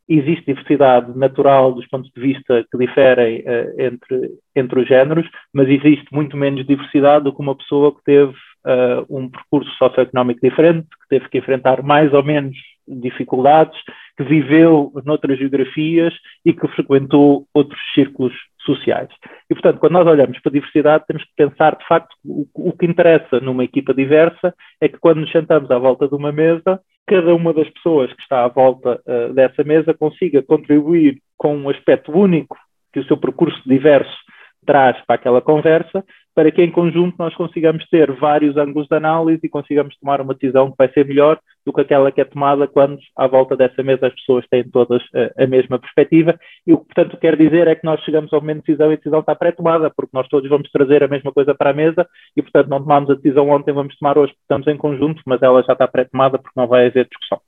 existe 0.07 0.45
diversidade 0.47 1.15
natural 1.17 1.71
dos 1.71 1.87
pontos 1.87 2.11
de 2.11 2.19
vista 2.19 2.65
que 2.71 2.77
diferem 2.77 3.41
uh, 3.41 3.81
entre, 3.81 4.31
entre 4.55 4.79
os 4.81 4.87
géneros, 4.87 5.29
mas 5.53 5.69
existe 5.69 6.07
muito 6.11 6.35
menos 6.35 6.65
diversidade 6.65 7.25
do 7.25 7.33
que 7.33 7.41
uma 7.41 7.55
pessoa 7.55 7.93
que 7.93 8.03
teve 8.03 8.33
uh, 8.65 9.05
um 9.07 9.29
percurso 9.29 9.69
socioeconómico 9.77 10.41
diferente, 10.41 10.87
que 10.87 11.07
teve 11.09 11.29
que 11.29 11.37
enfrentar 11.37 11.83
mais 11.83 12.11
ou 12.11 12.23
menos 12.23 12.57
dificuldades, 12.87 13.77
que 14.19 14.23
viveu 14.25 14.91
noutras 15.05 15.39
geografias 15.39 16.13
e 16.45 16.51
que 16.51 16.67
frequentou 16.67 17.47
outros 17.53 17.79
círculos 17.95 18.33
sociais. 18.65 19.07
E, 19.49 19.53
portanto, 19.53 19.79
quando 19.79 19.93
nós 19.93 20.05
olhamos 20.05 20.37
para 20.39 20.49
a 20.49 20.53
diversidade, 20.53 21.05
temos 21.07 21.23
que 21.23 21.31
pensar, 21.37 21.77
de 21.77 21.87
facto, 21.87 22.13
o, 22.25 22.45
o 22.53 22.73
que 22.73 22.85
interessa 22.85 23.39
numa 23.39 23.63
equipa 23.63 23.93
diversa 23.93 24.53
é 24.81 24.89
que 24.89 24.99
quando 24.99 25.21
nos 25.21 25.31
sentamos 25.31 25.71
à 25.71 25.77
volta 25.77 26.05
de 26.05 26.15
uma 26.15 26.33
mesa, 26.33 26.81
cada 27.07 27.33
uma 27.33 27.53
das 27.53 27.69
pessoas 27.69 28.11
que 28.11 28.21
está 28.21 28.43
à 28.43 28.49
volta 28.49 29.01
uh, 29.07 29.33
dessa 29.33 29.63
mesa 29.63 29.93
consiga 29.93 30.43
contribuir 30.43 31.21
com 31.37 31.55
um 31.55 31.69
aspecto 31.69 32.11
único 32.11 32.57
que 32.91 32.99
o 32.99 33.05
seu 33.05 33.15
percurso 33.15 33.61
diverso 33.65 34.17
traz 34.65 34.97
para 35.05 35.15
aquela 35.15 35.41
conversa, 35.41 36.03
para 36.39 36.53
que 36.53 36.63
em 36.63 36.71
conjunto 36.71 37.17
nós 37.19 37.35
consigamos 37.35 37.85
ter 37.89 38.09
vários 38.13 38.55
ângulos 38.55 38.87
de 38.87 38.95
análise 38.95 39.41
e 39.43 39.49
consigamos 39.49 39.93
tomar 39.97 40.21
uma 40.21 40.33
decisão 40.33 40.71
que 40.71 40.77
vai 40.77 40.89
ser 40.93 41.05
melhor 41.05 41.37
do 41.65 41.73
que 41.73 41.81
aquela 41.81 42.13
que 42.13 42.21
é 42.21 42.23
tomada 42.23 42.65
quando 42.65 42.97
à 43.17 43.27
volta 43.27 43.57
dessa 43.57 43.83
mesa 43.83 44.07
as 44.07 44.15
pessoas 44.15 44.47
têm 44.49 44.63
todas 44.63 45.01
a, 45.13 45.43
a 45.43 45.45
mesma 45.45 45.77
perspectiva 45.77 46.39
e 46.65 46.71
o 46.71 46.77
que 46.77 46.85
portanto 46.85 47.19
quer 47.19 47.35
dizer 47.35 47.67
é 47.67 47.75
que 47.75 47.83
nós 47.83 47.99
chegamos 48.05 48.31
ao 48.31 48.39
momento 48.39 48.59
de 48.59 48.67
decisão 48.67 48.89
e 48.89 48.93
a 48.93 48.95
decisão 48.95 49.19
está 49.19 49.35
pré-tomada 49.35 49.89
porque 49.93 50.11
nós 50.13 50.29
todos 50.29 50.49
vamos 50.49 50.71
trazer 50.71 51.03
a 51.03 51.09
mesma 51.09 51.29
coisa 51.33 51.53
para 51.53 51.71
a 51.71 51.73
mesa 51.73 52.07
e 52.37 52.41
portanto 52.41 52.69
não 52.69 52.79
tomamos 52.79 53.09
a 53.09 53.15
decisão 53.15 53.49
ontem, 53.49 53.73
vamos 53.73 53.97
tomar 53.97 54.17
hoje 54.17 54.33
estamos 54.41 54.65
em 54.67 54.77
conjunto, 54.77 55.21
mas 55.25 55.41
ela 55.41 55.61
já 55.63 55.73
está 55.73 55.89
pré-tomada 55.89 56.37
porque 56.39 56.57
não 56.57 56.67
vai 56.67 56.87
haver 56.87 57.05
discussão. 57.05 57.41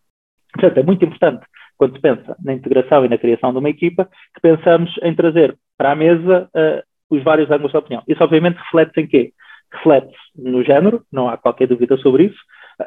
Portanto, 0.51 0.77
é 0.80 0.84
muito 0.84 1.06
importante 1.06 1.45
quando 1.77 1.95
se 1.95 2.01
pensa 2.01 2.36
na 2.43 2.54
integração 2.54 3.06
e 3.06 3.10
na 3.10 3.17
criação 3.17 3.54
de 3.54 3.58
uma 3.58 3.69
equipa, 3.69 4.08
que 4.36 4.41
pensamos 4.41 4.93
em 5.01 5.15
trazer 5.15 5.58
para 5.77 5.93
a 5.93 5.95
mesa 5.95 6.49
uh, 6.54 6.90
os 7.12 7.24
vários 7.24 7.52
ângulos 7.52 7.74
da 7.74 7.80
opinião. 7.80 8.02
Isso 8.08 8.24
obviamente 8.24 8.58
reflete-se 8.58 9.02
em 9.02 9.08
quê? 9.08 9.34
Reflete-se 9.71 10.17
no 10.36 10.63
género, 10.63 11.04
não 11.12 11.30
há 11.30 11.38
qualquer 11.38 11.67
dúvida 11.67 11.97
sobre 11.97 12.24
isso, 12.26 12.39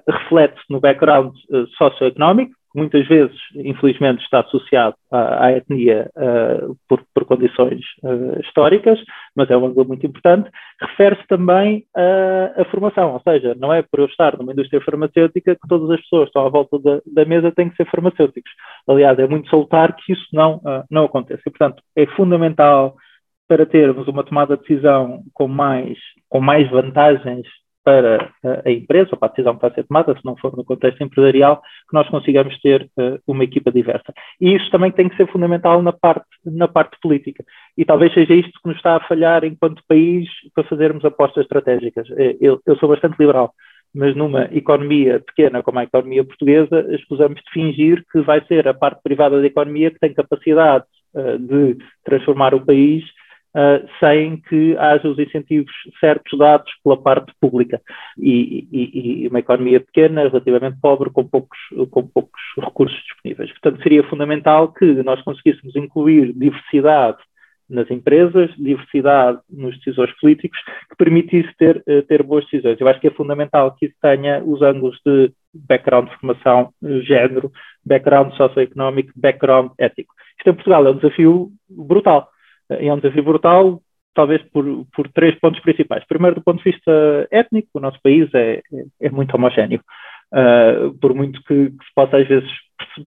reflete-se 0.08 0.64
no 0.70 0.80
background 0.80 1.34
uh, 1.50 1.66
socioeconómico, 1.78 2.52
muitas 2.74 3.06
vezes, 3.06 3.36
infelizmente, 3.54 4.24
está 4.24 4.40
associado 4.40 4.96
à, 5.10 5.46
à 5.46 5.52
etnia 5.52 6.10
uh, 6.16 6.76
por, 6.88 7.04
por, 7.14 7.24
condições 7.24 7.80
uh, 8.02 8.40
históricas, 8.40 8.98
mas 9.36 9.48
é 9.48 9.56
um 9.56 9.66
ângulo 9.66 9.86
muito 9.86 10.04
importante, 10.04 10.50
refere-se 10.80 11.24
também 11.28 11.84
à 11.94 12.64
formação, 12.66 13.12
ou 13.12 13.20
seja, 13.20 13.54
não 13.54 13.72
é 13.72 13.82
por 13.82 14.00
eu 14.00 14.06
estar 14.06 14.36
numa 14.36 14.52
indústria 14.52 14.80
farmacêutica 14.80 15.54
que 15.54 15.68
todas 15.68 15.88
as 15.90 16.00
pessoas 16.00 16.24
que 16.24 16.30
estão 16.30 16.46
à 16.46 16.48
volta 16.48 16.78
da, 16.80 17.00
da 17.06 17.24
mesa 17.24 17.52
têm 17.52 17.70
que 17.70 17.76
ser 17.76 17.88
farmacêuticos. 17.88 18.50
Aliás, 18.88 19.18
é 19.18 19.26
muito 19.26 19.48
salutar 19.48 19.94
que 19.94 20.12
isso 20.12 20.26
não, 20.32 20.60
não 20.90 21.04
aconteça. 21.04 21.42
E, 21.46 21.50
portanto, 21.50 21.82
é 21.96 22.06
fundamental 22.06 22.96
para 23.48 23.66
termos 23.66 24.08
uma 24.08 24.24
tomada 24.24 24.56
de 24.56 24.62
decisão 24.62 25.22
com 25.32 25.48
mais, 25.48 25.98
com 26.28 26.40
mais 26.40 26.68
vantagens 26.70 27.46
para 27.84 28.30
a 28.64 28.70
empresa, 28.70 29.10
ou 29.12 29.18
para 29.18 29.28
a 29.28 29.30
decisão 29.30 29.52
que 29.52 29.58
está 29.58 29.68
a 29.68 29.74
ser 29.74 29.86
tomada, 29.86 30.14
se 30.14 30.24
não 30.24 30.34
for 30.38 30.56
no 30.56 30.64
contexto 30.64 31.04
empresarial, 31.04 31.60
que 31.88 31.94
nós 31.94 32.08
consigamos 32.08 32.58
ter 32.62 32.88
uh, 32.98 33.20
uma 33.26 33.44
equipa 33.44 33.70
diversa. 33.70 34.12
E 34.40 34.54
isso 34.54 34.70
também 34.70 34.90
tem 34.90 35.06
que 35.06 35.16
ser 35.16 35.30
fundamental 35.30 35.82
na 35.82 35.92
parte, 35.92 36.24
na 36.46 36.66
parte 36.66 36.96
política. 37.02 37.44
E 37.76 37.84
talvez 37.84 38.14
seja 38.14 38.32
isto 38.32 38.58
que 38.62 38.68
nos 38.68 38.78
está 38.78 38.96
a 38.96 39.06
falhar 39.06 39.44
enquanto 39.44 39.82
país 39.86 40.26
para 40.54 40.64
fazermos 40.64 41.04
apostas 41.04 41.44
estratégicas. 41.44 42.08
Eh, 42.16 42.36
eu, 42.40 42.58
eu 42.64 42.74
sou 42.76 42.88
bastante 42.88 43.18
liberal, 43.18 43.52
mas 43.94 44.16
numa 44.16 44.44
economia 44.44 45.20
pequena 45.20 45.62
como 45.62 45.78
a 45.78 45.84
economia 45.84 46.24
portuguesa, 46.24 46.86
escusamos 46.94 47.38
de 47.38 47.50
fingir 47.52 48.02
que 48.10 48.22
vai 48.22 48.42
ser 48.46 48.66
a 48.66 48.72
parte 48.72 49.02
privada 49.02 49.38
da 49.38 49.46
economia 49.46 49.90
que 49.90 50.00
tem 50.00 50.14
capacidade 50.14 50.86
uh, 51.14 51.38
de 51.38 51.76
transformar 52.02 52.54
o 52.54 52.64
país 52.64 53.04
uh, 53.54 53.88
sem 54.00 54.36
que 54.36 54.76
haja 54.76 55.08
os 55.08 55.18
incentivos 55.18 55.72
certos 56.00 56.38
dados 56.38 56.70
pela 56.82 57.00
parte 57.00 57.32
pública. 57.40 57.80
E, 58.18 58.66
e, 58.72 59.24
e, 59.24 59.28
uma 59.28 59.38
economia 59.38 59.80
pequena, 59.80 60.28
relativamente 60.28 60.78
pobre, 60.80 61.10
com 61.10 61.24
poucos, 61.24 61.58
com 61.90 62.06
poucos 62.06 62.40
recursos 62.58 63.00
disponíveis. 63.02 63.50
Portanto, 63.52 63.82
seria 63.82 64.02
fundamental 64.04 64.72
que 64.72 64.84
nós 65.02 65.22
conseguíssemos 65.22 65.74
incluir 65.76 66.32
diversidade 66.32 67.18
nas 67.68 67.90
empresas, 67.90 68.50
diversidade 68.58 69.38
nos 69.50 69.76
decisores 69.78 70.14
políticos, 70.20 70.58
que 70.90 70.96
permitisse 70.96 71.48
ter, 71.56 71.82
eh, 71.86 72.02
ter 72.02 72.22
boas 72.22 72.44
decisões. 72.44 72.78
Eu 72.78 72.86
acho 72.88 73.00
que 73.00 73.08
é 73.08 73.10
fundamental 73.10 73.74
que 73.74 73.86
isso 73.86 73.94
tenha 74.02 74.42
os 74.44 74.60
ângulos 74.60 75.00
de 75.04 75.32
background 75.54 76.10
de 76.10 76.16
formação, 76.16 76.70
eh, 76.84 77.00
género, 77.00 77.50
background 77.84 78.34
socioeconómico, 78.34 79.12
background 79.16 79.70
ético. 79.78 80.12
Isto 80.38 80.50
em 80.50 80.54
Portugal 80.54 80.86
é 80.86 80.90
um 80.90 80.96
desafio 80.96 81.50
brutal 81.70 82.28
desafio 82.68 83.22
brutal, 83.22 83.80
talvez 84.14 84.42
por, 84.50 84.64
por 84.94 85.08
três 85.12 85.38
pontos 85.38 85.60
principais. 85.60 86.04
Primeiro, 86.06 86.36
do 86.36 86.42
ponto 86.42 86.62
de 86.62 86.70
vista 86.70 87.28
étnico, 87.30 87.68
o 87.74 87.80
nosso 87.80 87.98
país 88.02 88.32
é, 88.34 88.56
é, 88.72 89.06
é 89.06 89.10
muito 89.10 89.34
homogéneo. 89.34 89.80
Uh, 90.32 90.92
por 90.98 91.14
muito 91.14 91.40
que, 91.42 91.70
que, 91.70 91.84
se 91.84 91.94
possa 91.94 92.16
às 92.16 92.26
vezes 92.26 92.48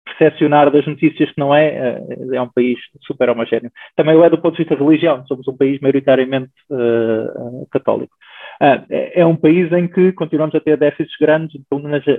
percepcionar 0.03 0.69
das 0.69 0.85
notícias 0.85 1.29
que 1.29 1.39
não 1.39 1.55
é, 1.55 1.99
uh, 1.99 2.35
é 2.35 2.41
um 2.41 2.49
país 2.49 2.77
super 3.01 3.29
homogéneo. 3.29 3.71
Também 3.95 4.15
o 4.15 4.23
é 4.23 4.29
do 4.29 4.37
ponto 4.37 4.57
de 4.57 4.63
vista 4.63 4.75
religião, 4.75 5.25
somos 5.27 5.47
um 5.47 5.55
país 5.55 5.79
maioritariamente 5.79 6.51
uh, 6.69 7.67
católico. 7.71 8.13
Ah, 8.59 8.83
é, 8.89 9.21
é 9.21 9.25
um 9.25 9.35
país 9.35 9.71
em 9.71 9.87
que 9.87 10.11
continuamos 10.13 10.55
a 10.55 10.59
ter 10.59 10.77
déficits 10.77 11.15
grandes 11.19 11.59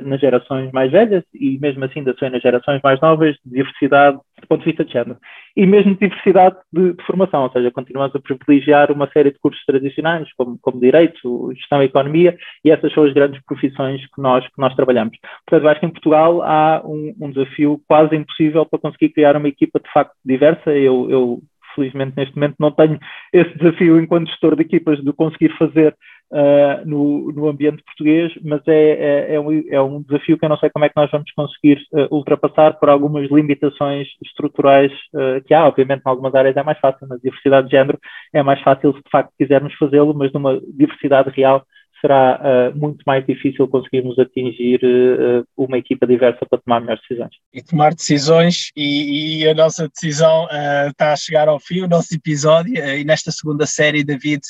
nas, 0.04 0.20
gerações 0.20 0.70
mais 0.72 0.90
velhas 0.90 1.24
e 1.34 1.58
mesmo 1.58 1.84
assim 1.84 2.04
são 2.18 2.30
nas 2.30 2.42
gerações 2.42 2.80
mais 2.82 3.00
novas 3.00 3.36
de 3.44 3.52
diversidade 3.52 4.18
do 4.40 4.48
ponto 4.48 4.60
de 4.60 4.66
vista 4.66 4.84
de 4.84 4.92
género. 4.92 5.18
E 5.56 5.66
mesmo 5.66 5.94
de 5.94 6.00
diversidade 6.00 6.56
de, 6.70 6.92
de, 6.92 7.02
formação, 7.04 7.44
ou 7.44 7.50
seja, 7.50 7.70
continuamos 7.70 8.14
a 8.14 8.20
privilegiar 8.20 8.92
uma 8.92 9.08
série 9.10 9.30
de 9.30 9.38
cursos 9.38 9.64
tradicionais, 9.64 10.28
como, 10.36 10.58
como 10.60 10.80
Direito, 10.80 11.52
Gestão 11.54 11.82
e 11.82 11.86
Economia, 11.86 12.36
e 12.62 12.70
essas 12.70 12.92
são 12.92 13.04
as 13.04 13.14
grandes 13.14 13.42
profissões 13.44 14.02
que 14.14 14.20
nós, 14.20 14.44
que 14.44 14.58
nós 14.60 14.74
trabalhamos. 14.74 15.16
Portanto, 15.46 15.68
acho 15.68 15.80
que 15.80 15.86
em 15.86 15.90
Portugal 15.90 16.42
há 16.42 16.82
um, 16.84 17.14
um 17.18 17.30
desafio 17.30 17.80
quase 17.88 18.14
impossível 18.14 18.66
para 18.66 18.78
conseguir 18.78 19.08
criar 19.10 19.36
uma 19.36 19.48
equipa 19.48 19.80
de 19.80 19.90
facto 19.90 20.14
diversa. 20.24 20.70
Eu, 20.70 21.10
eu 21.10 21.42
felizmente 21.76 22.14
neste 22.16 22.34
momento 22.34 22.56
não 22.58 22.72
tenho 22.72 22.98
esse 23.32 23.56
desafio 23.58 24.00
enquanto 24.00 24.28
gestor 24.28 24.56
de 24.56 24.62
equipas 24.62 24.98
de 24.98 25.12
conseguir 25.12 25.56
fazer 25.56 25.94
uh, 26.32 26.84
no, 26.84 27.32
no, 27.32 27.48
ambiente 27.48 27.82
português, 27.84 28.32
mas 28.42 28.60
é, 28.66 29.30
é, 29.30 29.34
é, 29.34 29.40
um, 29.40 29.64
é, 29.70 29.80
um, 29.80 30.02
desafio 30.02 30.38
que 30.38 30.44
eu 30.44 30.48
não 30.48 30.58
sei 30.58 30.70
como 30.70 30.84
é 30.84 30.88
que 30.88 30.96
nós 30.96 31.10
vamos 31.10 31.30
conseguir 31.32 31.78
uh, 31.92 32.14
ultrapassar 32.14 32.74
por 32.78 32.88
algumas 32.88 33.30
limitações 33.30 34.08
estruturais 34.24 34.92
uh, 35.14 35.42
que 35.44 35.54
há. 35.54 35.66
Obviamente, 35.66 36.00
em 36.00 36.08
algumas 36.08 36.34
áreas 36.34 36.56
é 36.56 36.62
mais 36.62 36.78
fácil, 36.78 37.06
na 37.06 37.16
diversidade 37.16 37.68
de 37.68 37.76
género 37.76 37.98
é 38.32 38.42
mais 38.42 38.60
fácil 38.62 38.92
se 38.92 39.02
de 39.02 39.10
facto 39.10 39.32
quisermos 39.38 39.74
fazê-lo, 39.74 40.14
mas 40.14 40.32
numa 40.32 40.60
diversidade 40.76 41.30
real 41.30 41.64
será 42.00 42.40
uh, 42.40 42.78
muito 42.78 43.02
mais 43.06 43.24
difícil 43.26 43.66
conseguirmos 43.68 44.18
atingir 44.18 44.80
uh, 44.84 45.46
uma 45.56 45.78
equipa 45.78 46.06
diversa 46.06 46.44
para 46.48 46.58
tomar 46.58 46.80
melhores 46.80 47.00
decisões. 47.02 47.30
E 47.52 47.62
tomar 47.62 47.94
decisões, 47.94 48.70
e, 48.76 49.40
e 49.42 49.48
a 49.48 49.54
nossa 49.54 49.88
decisão 49.88 50.44
uh, 50.44 50.90
está 50.90 51.12
a 51.12 51.16
chegar 51.16 51.48
ao 51.48 51.58
fim, 51.58 51.82
o 51.82 51.88
nosso 51.88 52.14
episódio, 52.14 52.76
e 52.76 53.04
nesta 53.04 53.30
segunda 53.30 53.66
série, 53.66 54.04
David, 54.04 54.42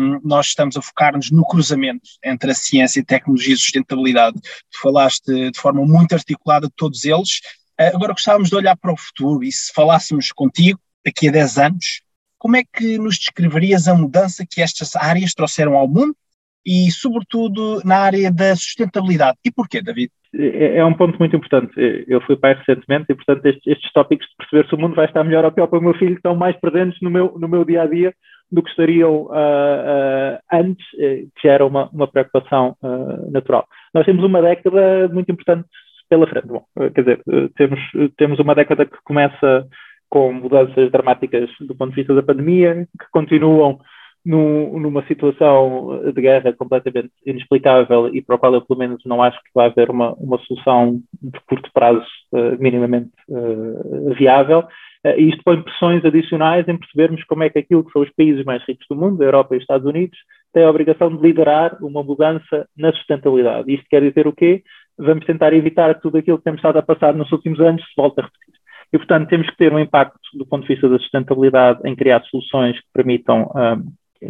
um, 0.00 0.20
nós 0.24 0.46
estamos 0.46 0.76
a 0.76 0.82
focar-nos 0.82 1.30
no 1.30 1.44
cruzamento 1.44 2.08
entre 2.24 2.50
a 2.50 2.54
ciência, 2.54 3.04
tecnologia 3.04 3.54
e 3.54 3.58
sustentabilidade. 3.58 4.40
Tu 4.40 4.80
falaste 4.82 5.50
de 5.50 5.58
forma 5.58 5.84
muito 5.84 6.14
articulada 6.14 6.66
de 6.66 6.72
todos 6.76 7.04
eles. 7.04 7.40
agora 7.78 8.12
gostávamos 8.12 8.48
de 8.48 8.56
olhar 8.56 8.76
para 8.76 8.92
o 8.92 8.96
futuro 8.96 9.44
e 9.44 9.52
se 9.52 9.72
falássemos 9.72 10.32
contigo 10.32 10.78
daqui 11.04 11.28
a 11.28 11.32
10 11.32 11.58
anos, 11.58 12.02
como 12.38 12.56
é 12.56 12.62
que 12.64 12.98
nos 12.98 13.18
descreverias 13.18 13.88
a 13.88 13.94
mudança 13.94 14.44
que 14.48 14.60
estas 14.60 14.96
áreas 14.96 15.34
trouxeram 15.34 15.74
ao 15.76 15.88
mundo 15.88 16.16
e, 16.64 16.90
sobretudo, 16.90 17.80
na 17.84 17.98
área 17.98 18.32
da 18.32 18.54
sustentabilidade. 18.56 19.38
E 19.44 19.50
porquê, 19.50 19.82
David? 19.82 20.10
É, 20.34 20.78
é 20.78 20.84
um 20.84 20.94
ponto 20.94 21.18
muito 21.18 21.36
importante. 21.36 21.72
Eu 22.08 22.20
fui 22.22 22.36
pai 22.36 22.54
recentemente 22.54 23.06
e, 23.10 23.14
portanto, 23.14 23.44
estes, 23.46 23.66
estes 23.66 23.92
tópicos 23.92 24.26
de 24.26 24.36
perceber 24.36 24.68
se 24.68 24.74
o 24.74 24.78
mundo 24.78 24.96
vai 24.96 25.06
estar 25.06 25.22
melhor 25.22 25.44
ou 25.44 25.52
pior 25.52 25.66
para 25.66 25.78
o 25.78 25.82
meu 25.82 25.94
filho 25.94 26.14
estão 26.14 26.34
mais 26.34 26.56
presentes 26.58 27.00
no 27.00 27.10
meu, 27.10 27.36
no 27.38 27.48
meu 27.48 27.64
dia 27.64 27.82
a 27.82 27.86
dia 27.86 28.14
do 28.50 28.62
que 28.62 28.70
estariam 28.70 29.22
uh, 29.22 29.30
uh, 29.30 30.38
antes, 30.52 30.86
eh, 30.98 31.24
que 31.34 31.48
já 31.48 31.54
era 31.54 31.66
uma, 31.66 31.88
uma 31.90 32.06
preocupação 32.06 32.76
uh, 32.82 33.30
natural. 33.30 33.66
Nós 33.92 34.06
temos 34.06 34.24
uma 34.24 34.40
década 34.40 35.08
muito 35.08 35.32
importante 35.32 35.66
pela 36.08 36.26
frente. 36.26 36.46
Bom, 36.46 36.64
quer 36.94 37.00
dizer, 37.00 37.22
temos, 37.56 37.80
temos 38.16 38.38
uma 38.38 38.54
década 38.54 38.84
que 38.84 38.96
começa 39.02 39.66
com 40.08 40.32
mudanças 40.32 40.90
dramáticas 40.92 41.50
do 41.60 41.74
ponto 41.74 41.90
de 41.90 41.96
vista 41.96 42.14
da 42.14 42.22
pandemia, 42.22 42.86
que 43.00 43.06
continuam 43.10 43.80
num, 44.24 44.78
numa 44.78 45.06
situação 45.06 46.00
de 46.12 46.20
guerra 46.20 46.52
completamente 46.52 47.10
inexplicável 47.26 48.08
e 48.14 48.22
para 48.22 48.36
a 48.36 48.38
qual 48.38 48.54
eu, 48.54 48.62
pelo 48.62 48.78
menos, 48.78 49.02
não 49.04 49.22
acho 49.22 49.38
que 49.38 49.50
vai 49.54 49.66
haver 49.66 49.90
uma, 49.90 50.14
uma 50.14 50.38
solução 50.38 51.00
de 51.22 51.38
curto 51.46 51.70
prazo 51.72 52.06
uh, 52.32 52.56
minimamente 52.58 53.10
uh, 53.28 54.14
viável. 54.14 54.60
Uh, 55.04 55.18
e 55.18 55.28
isto 55.28 55.42
põe 55.44 55.60
pressões 55.60 56.02
adicionais 56.04 56.66
em 56.66 56.76
percebermos 56.78 57.22
como 57.24 57.42
é 57.42 57.50
que 57.50 57.58
aquilo 57.58 57.84
que 57.84 57.92
são 57.92 58.02
os 58.02 58.10
países 58.10 58.44
mais 58.44 58.62
ricos 58.66 58.86
do 58.88 58.96
mundo, 58.96 59.20
a 59.20 59.26
Europa 59.26 59.54
e 59.54 59.58
os 59.58 59.62
Estados 59.62 59.86
Unidos, 59.86 60.16
têm 60.54 60.64
a 60.64 60.70
obrigação 60.70 61.14
de 61.14 61.22
liderar 61.22 61.76
uma 61.82 62.02
mudança 62.02 62.66
na 62.76 62.92
sustentabilidade. 62.92 63.74
Isto 63.74 63.86
quer 63.90 64.00
dizer 64.00 64.26
o 64.26 64.32
quê? 64.32 64.62
Vamos 64.96 65.26
tentar 65.26 65.52
evitar 65.52 65.94
que 65.94 66.02
tudo 66.02 66.16
aquilo 66.16 66.38
que 66.38 66.44
temos 66.44 66.60
estado 66.60 66.78
a 66.78 66.82
passar 66.82 67.12
nos 67.12 67.30
últimos 67.30 67.60
anos 67.60 67.82
se 67.82 67.92
volte 67.96 68.20
a 68.20 68.24
repetir. 68.24 68.54
E, 68.92 68.98
portanto, 68.98 69.28
temos 69.28 69.50
que 69.50 69.56
ter 69.56 69.72
um 69.72 69.78
impacto 69.78 70.20
do 70.34 70.46
ponto 70.46 70.62
de 70.62 70.68
vista 70.68 70.88
da 70.88 70.98
sustentabilidade 70.98 71.80
em 71.84 71.96
criar 71.96 72.22
soluções 72.30 72.78
que 72.78 72.86
permitam 72.94 73.50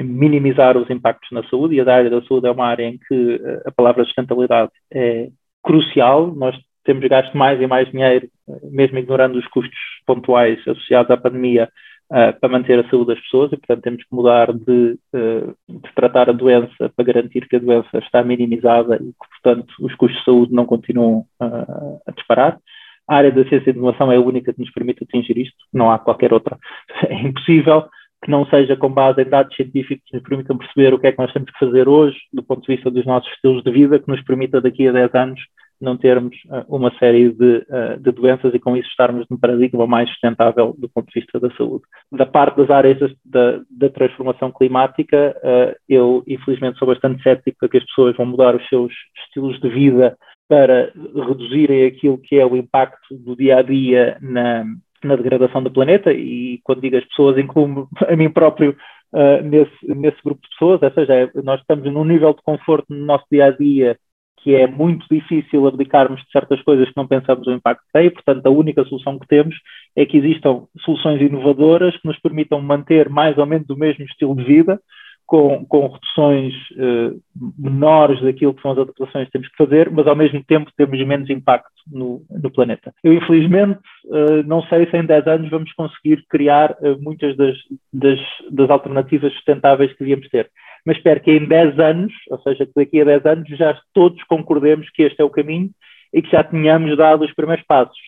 minimizar 0.03 0.77
os 0.77 0.89
impactos 0.91 1.31
na 1.31 1.43
saúde, 1.49 1.75
e 1.75 1.81
a 1.81 1.95
área 1.95 2.11
da 2.11 2.23
saúde 2.23 2.47
é 2.47 2.51
uma 2.51 2.67
área 2.67 2.85
em 2.85 2.99
que 2.99 3.41
eh, 3.43 3.63
a 3.67 3.71
palavra 3.71 4.05
sustentabilidade 4.05 4.71
é 4.93 5.29
crucial. 5.63 6.35
Nós 6.35 6.57
temos 6.85 7.07
gasto 7.09 7.37
mais 7.37 7.61
e 7.61 7.67
mais 7.67 7.91
dinheiro, 7.91 8.29
eh, 8.49 8.53
mesmo 8.71 8.99
ignorando 8.99 9.39
os 9.39 9.47
custos 9.49 9.79
pontuais 10.07 10.59
associados 10.67 11.11
à 11.11 11.17
pandemia, 11.17 11.69
uh, 12.11 12.39
para 12.39 12.49
manter 12.49 12.79
a 12.79 12.89
saúde 12.89 13.15
das 13.15 13.21
pessoas, 13.21 13.53
e 13.53 13.57
portanto 13.57 13.83
temos 13.83 14.03
que 14.03 14.15
mudar 14.15 14.53
de, 14.53 14.99
uh, 15.15 15.55
de, 15.69 15.95
tratar 15.95 16.29
a 16.29 16.33
doença 16.33 16.91
para 16.95 17.05
garantir 17.05 17.49
que 17.49 17.57
a 17.57 17.61
doença 17.61 17.99
está 17.99 18.23
minimizada 18.23 18.97
e 18.97 19.07
que, 19.07 19.29
portanto, 19.43 19.75
os 19.81 19.95
custos 19.95 20.19
de 20.19 20.25
saúde 20.25 20.53
não 20.53 20.67
continuam 20.67 21.25
uh, 21.41 22.01
a 22.07 22.13
disparar. 22.13 22.59
A 23.07 23.17
área 23.17 23.31
da 23.31 23.45
ciência 23.45 23.71
e 23.71 23.75
inovação 23.75 24.11
é 24.11 24.17
a 24.17 24.21
única 24.21 24.53
que 24.53 24.61
nos 24.61 24.71
permite 24.71 25.05
atingir 25.05 25.37
isto, 25.37 25.57
não 25.73 25.91
há 25.91 25.99
qualquer 25.99 26.33
outra. 26.33 26.59
É 27.09 27.15
impossível 27.15 27.85
que 28.25 28.31
não 28.31 28.47
seja 28.47 28.75
com 28.75 28.89
base 28.89 29.21
em 29.21 29.29
dados 29.29 29.55
científicos 29.55 30.03
que 30.09 30.17
nos 30.17 30.23
permitam 30.23 30.57
perceber 30.57 30.95
o 30.95 30.99
que 30.99 31.07
é 31.07 31.13
que 31.13 31.19
nós 31.19 31.33
temos 31.33 31.51
que 31.51 31.59
fazer 31.59 31.87
hoje, 31.87 32.17
do 32.33 32.43
ponto 32.43 32.63
de 32.67 32.75
vista 32.75 32.91
dos 32.91 33.05
nossos 33.05 33.31
estilos 33.33 33.63
de 33.63 33.71
vida, 33.71 33.99
que 33.99 34.09
nos 34.09 34.23
permita 34.23 34.63
daqui 34.63 34.89
a 34.89 34.93
10 34.93 35.15
anos 35.15 35.41
não 35.81 35.97
termos 35.97 36.35
uh, 36.47 36.65
uma 36.75 36.91
série 36.99 37.31
de, 37.31 37.67
uh, 37.69 38.01
de, 38.01 38.11
doenças 38.13 38.55
e 38.55 38.59
com 38.59 38.77
isso 38.77 38.89
estarmos 38.89 39.27
num 39.29 39.37
paradigma 39.37 39.87
mais 39.87 40.09
sustentável 40.09 40.75
do 40.79 40.89
ponto 40.89 41.07
de 41.13 41.21
vista 41.21 41.39
da 41.39 41.51
saúde. 41.57 41.85
Da 42.11 42.25
parte 42.25 42.57
das 42.57 42.71
áreas 42.71 42.99
da, 43.25 43.61
da 43.71 43.91
transformação 43.91 44.51
climática, 44.51 45.37
uh, 45.43 45.77
eu 45.87 46.23
infelizmente 46.27 46.79
sou 46.79 46.89
bastante 46.89 47.23
cético 47.23 47.69
que 47.69 47.77
as 47.77 47.85
pessoas 47.85 48.17
vão 48.17 48.25
mudar 48.25 48.57
os 48.57 48.67
seus 48.69 48.93
estilos 49.27 49.61
de 49.61 49.69
vida 49.69 50.17
para 50.49 50.93
reduzirem 51.15 51.87
aquilo 51.87 52.19
que 52.19 52.37
é 52.37 52.47
o 52.47 52.57
impacto 52.57 53.17
do 53.19 53.37
dia 53.37 53.59
a 53.59 53.63
dia 53.63 54.17
na, 54.21 54.65
na 55.07 55.17
degradação 55.17 55.63
do 55.63 55.71
planeta, 55.71 56.13
e 56.13 56.61
quando 56.65 56.81
digo 56.81 56.97
as 56.97 57.05
pessoas, 57.05 57.39
incluo 57.39 57.89
a 58.09 58.17
mim 58.17 58.31
próprio 58.31 58.77
uh, 59.13 59.43
nesse, 59.43 59.95
nesse 59.95 60.19
grupo 60.25 60.41
de 60.43 60.49
pessoas, 60.51 60.83
ou 60.83 60.91
seja, 60.93 61.31
nós 61.43 61.61
estamos 61.61 61.85
num 61.93 62.05
nível 62.05 62.33
de 62.33 62.43
conforto 62.43 62.87
no 62.91 63.05
nosso 63.05 63.25
dia 63.31 63.47
a 63.47 63.51
dia 63.51 63.99
que 64.45 64.55
é 64.55 64.67
muito 64.67 65.07
difícil 65.11 65.67
abdicarmos 65.67 66.21
de 66.21 66.31
certas 66.31 66.61
coisas 66.63 66.87
que 66.87 66.97
não 66.99 67.09
pensamos 67.09 67.47
o 67.47 67.51
impacto 67.51 67.83
que 67.87 67.99
tem, 67.99 68.11
portanto, 68.11 68.47
a 68.47 68.51
única 68.51 68.85
solução 68.85 69.19
que 69.19 69.27
temos 69.27 69.57
é 69.97 70.05
que 70.05 70.19
existam 70.19 70.65
soluções 70.85 71.19
inovadoras 71.23 71.97
que 71.97 72.07
nos 72.07 72.21
permitam 72.21 72.61
manter 72.61 73.09
mais 73.09 73.39
ou 73.39 73.47
menos 73.47 73.67
o 73.71 73.77
mesmo 73.77 74.05
estilo 74.05 74.37
de 74.37 74.45
vida, 74.45 74.79
com, 75.27 75.65
com 75.65 75.89
reduções 75.89 76.55
uh, 76.73 77.21
menores 77.59 78.21
daquilo 78.23 78.55
que 78.55 78.63
são 78.63 78.73
as 78.73 78.79
adaptações 78.79 79.27
que 79.27 79.33
temos 79.33 79.49
que 79.49 79.57
fazer, 79.57 79.91
mas 79.91 80.07
ao 80.07 80.17
mesmo 80.17 80.43
tempo 80.45 80.71
temos 80.77 81.05
menos 81.07 81.31
impacto 81.31 81.71
no, 81.91 82.23
no 82.31 82.51
planeta. 82.51 82.93
Eu, 83.03 83.15
infelizmente, 83.15 83.81
uh, 84.07 84.43
não 84.47 84.63
sei 84.65 84.89
se 84.91 84.97
em 84.97 85.05
10 85.05 85.27
anos 85.27 85.51
vamos 85.51 85.73
conseguir 85.73 86.25
criar 86.29 86.73
uh, 86.73 87.01
muitas 87.01 87.37
das, 87.37 87.57
das, 87.93 88.19
das 88.51 88.71
alternativas 88.71 89.33
sustentáveis 89.33 89.93
que 89.93 90.01
devíamos 90.01 90.29
ter 90.29 90.51
mas 90.87 90.99
espero 90.99 91.21
que 91.21 91.31
em 91.31 91.47
10 91.47 91.79
anos, 91.79 92.13
ou 92.31 92.39
seja, 92.41 92.67
que 92.67 92.73
daqui 92.77 93.01
a 93.01 93.05
10 93.05 93.27
anos 93.27 93.49
já 93.49 93.79
todos 93.95 94.23
concordemos 94.25 94.91
que 94.91 95.03
este 95.03 95.21
é 95.21 95.25
o 95.25 95.31
caminho 95.31 95.71
e 96.13 96.23
que 96.23 96.31
já 96.31 96.45
tenhamos 96.45 96.97
dado 96.97 97.25
os 97.25 97.35
primeiros 97.35 97.65
passos. 97.67 97.99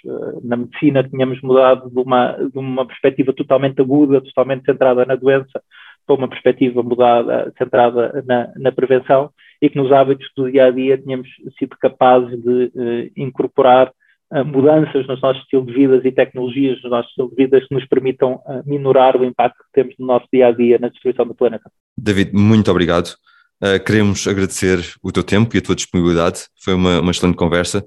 Na 0.44 0.57
medicina 0.57 1.02
tínhamos 1.02 1.40
mudado 1.40 1.90
de 1.90 1.98
uma, 1.98 2.33
de 2.33 2.59
uma 2.59 2.87
perspectiva 2.87 3.33
totalmente 3.33 3.81
aguda, 3.81 4.20
totalmente 4.20 4.64
centrada 4.64 5.05
na 5.05 5.16
doença, 5.16 5.61
para 6.07 6.16
uma 6.16 6.29
perspectiva 6.29 6.83
mudada, 6.83 7.53
centrada 7.59 8.25
na, 8.27 8.53
na 8.57 8.73
prevenção 8.73 9.31
e 9.61 9.69
que 9.69 9.77
nos 9.77 9.90
hábitos 9.90 10.29
do 10.37 10.51
dia 10.51 10.66
a 10.66 10.71
dia 10.71 10.99
tínhamos 10.99 11.29
sido 11.59 11.77
capazes 11.81 12.40
de 12.42 12.64
uh, 12.75 13.11
incorporar 13.16 13.92
uh, 14.33 14.45
mudanças 14.45 15.07
nos 15.07 15.21
nossos 15.21 15.42
estilos 15.42 15.66
de 15.66 15.73
vida 15.73 16.01
e 16.05 16.12
tecnologias 16.12 16.81
nos 16.83 16.90
nossos 16.90 17.11
estilos 17.11 17.31
de 17.31 17.37
vida 17.37 17.61
que 17.61 17.75
nos 17.75 17.87
permitam 17.87 18.35
uh, 18.47 18.62
minorar 18.64 19.16
o 19.16 19.25
impacto 19.25 19.59
que 19.59 19.73
temos 19.73 19.95
no 19.99 20.07
nosso 20.07 20.27
dia 20.33 20.49
a 20.49 20.53
dia 20.53 20.79
na 20.79 20.88
destruição 20.88 21.27
do 21.27 21.35
planeta. 21.35 21.71
David, 21.97 22.33
muito 22.35 22.71
obrigado. 22.71 23.14
Uh, 23.62 23.83
queremos 23.85 24.27
agradecer 24.29 24.79
o 25.03 25.11
teu 25.11 25.23
tempo 25.23 25.57
e 25.57 25.59
a 25.59 25.62
tua 25.62 25.75
disponibilidade. 25.75 26.47
Foi 26.62 26.75
uma, 26.75 27.01
uma 27.01 27.11
excelente 27.11 27.37
conversa. 27.37 27.85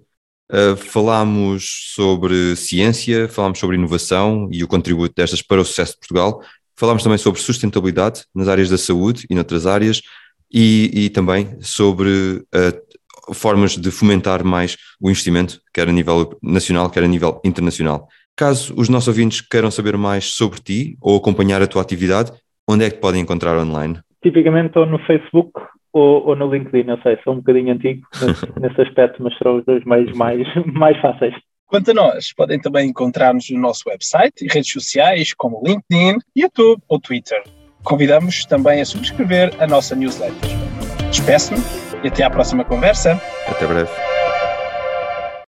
Uh, 0.52 0.76
falámos 0.76 1.94
sobre 1.94 2.56
ciência, 2.56 3.30
falámos 3.30 3.60
sobre 3.60 3.76
inovação 3.76 4.50
e 4.52 4.64
o 4.64 4.68
contributo 4.68 5.14
destas 5.16 5.44
para 5.44 5.62
o 5.62 5.66
sucesso 5.66 5.94
de 5.94 6.00
Portugal. 6.00 6.42
Falámos 6.80 7.04
também 7.04 7.18
sobre 7.18 7.42
sustentabilidade 7.42 8.24
nas 8.34 8.48
áreas 8.48 8.70
da 8.70 8.78
saúde 8.78 9.26
e 9.30 9.36
noutras 9.36 9.68
áreas 9.68 10.02
e, 10.50 10.89
e 10.94 11.10
também 11.10 11.60
sobre 11.60 12.10
uh, 12.10 13.34
formas 13.34 13.76
de 13.76 13.92
fomentar 13.92 14.46
mais 14.46 14.78
o 15.02 15.10
investimento, 15.10 15.60
quer 15.74 15.89
a 15.89 15.92
nível 15.92 16.38
nacional, 16.42 16.89
quer 16.89 17.04
a 17.04 17.08
nível 17.08 17.42
internacional. 17.44 18.08
Caso 18.34 18.74
os 18.78 18.88
nossos 18.88 19.10
ouvintes 19.10 19.42
queiram 19.42 19.70
saber 19.70 19.98
mais 19.98 20.34
sobre 20.34 20.62
ti 20.62 20.98
ou 21.02 21.18
acompanhar 21.18 21.62
a 21.62 21.68
tua 21.68 21.82
atividade, 21.82 22.32
onde 22.65 22.86
é 22.86 22.89
que 22.89 22.96
te 22.96 23.02
podem 23.02 23.22
encontrar 23.22 23.58
online? 23.58 24.00
Tipicamente 24.24 24.68
estou 24.68 24.86
no 24.86 25.00
Facebook 25.00 25.52
ou, 25.92 26.28
ou, 26.28 26.36
no 26.38 26.50
LinkedIn, 26.50 26.88
não 26.88 27.02
sei, 27.02 27.18
sou 27.26 27.34
um 27.34 27.38
bocadinho 27.38 27.74
antigo 27.74 28.08
nesse, 28.22 28.48
nesse 28.58 28.82
aspecto, 28.82 29.22
mas 29.22 29.38
serão 29.38 29.58
os 29.58 29.65
dois 29.65 29.84
meios 29.84 30.15
mais, 30.15 30.48
mais 30.74 30.98
fáceis. 31.02 31.36
Quanto 31.70 31.92
a 31.92 31.94
nós, 31.94 32.34
podem 32.34 32.60
também 32.60 32.90
encontrar-nos 32.90 33.52
no 33.52 33.60
nosso 33.60 33.88
website 33.90 34.44
e 34.44 34.48
redes 34.48 34.74
sociais 34.74 35.36
como 35.36 35.62
LinkedIn, 35.64 36.18
YouTube 36.36 36.82
ou 36.88 37.00
Twitter. 37.00 37.44
Convidamos 37.84 38.44
também 38.44 38.82
a 38.82 38.86
subscrever 38.86 39.54
a 39.60 39.68
nossa 39.68 39.96
newsletter. 39.96 40.50
Despeço-me 41.12 41.60
e 42.04 42.08
até 42.08 42.24
à 42.24 42.30
próxima 42.30 42.66
conversa. 42.66 43.22
Até 43.48 43.68
breve. 43.68 44.09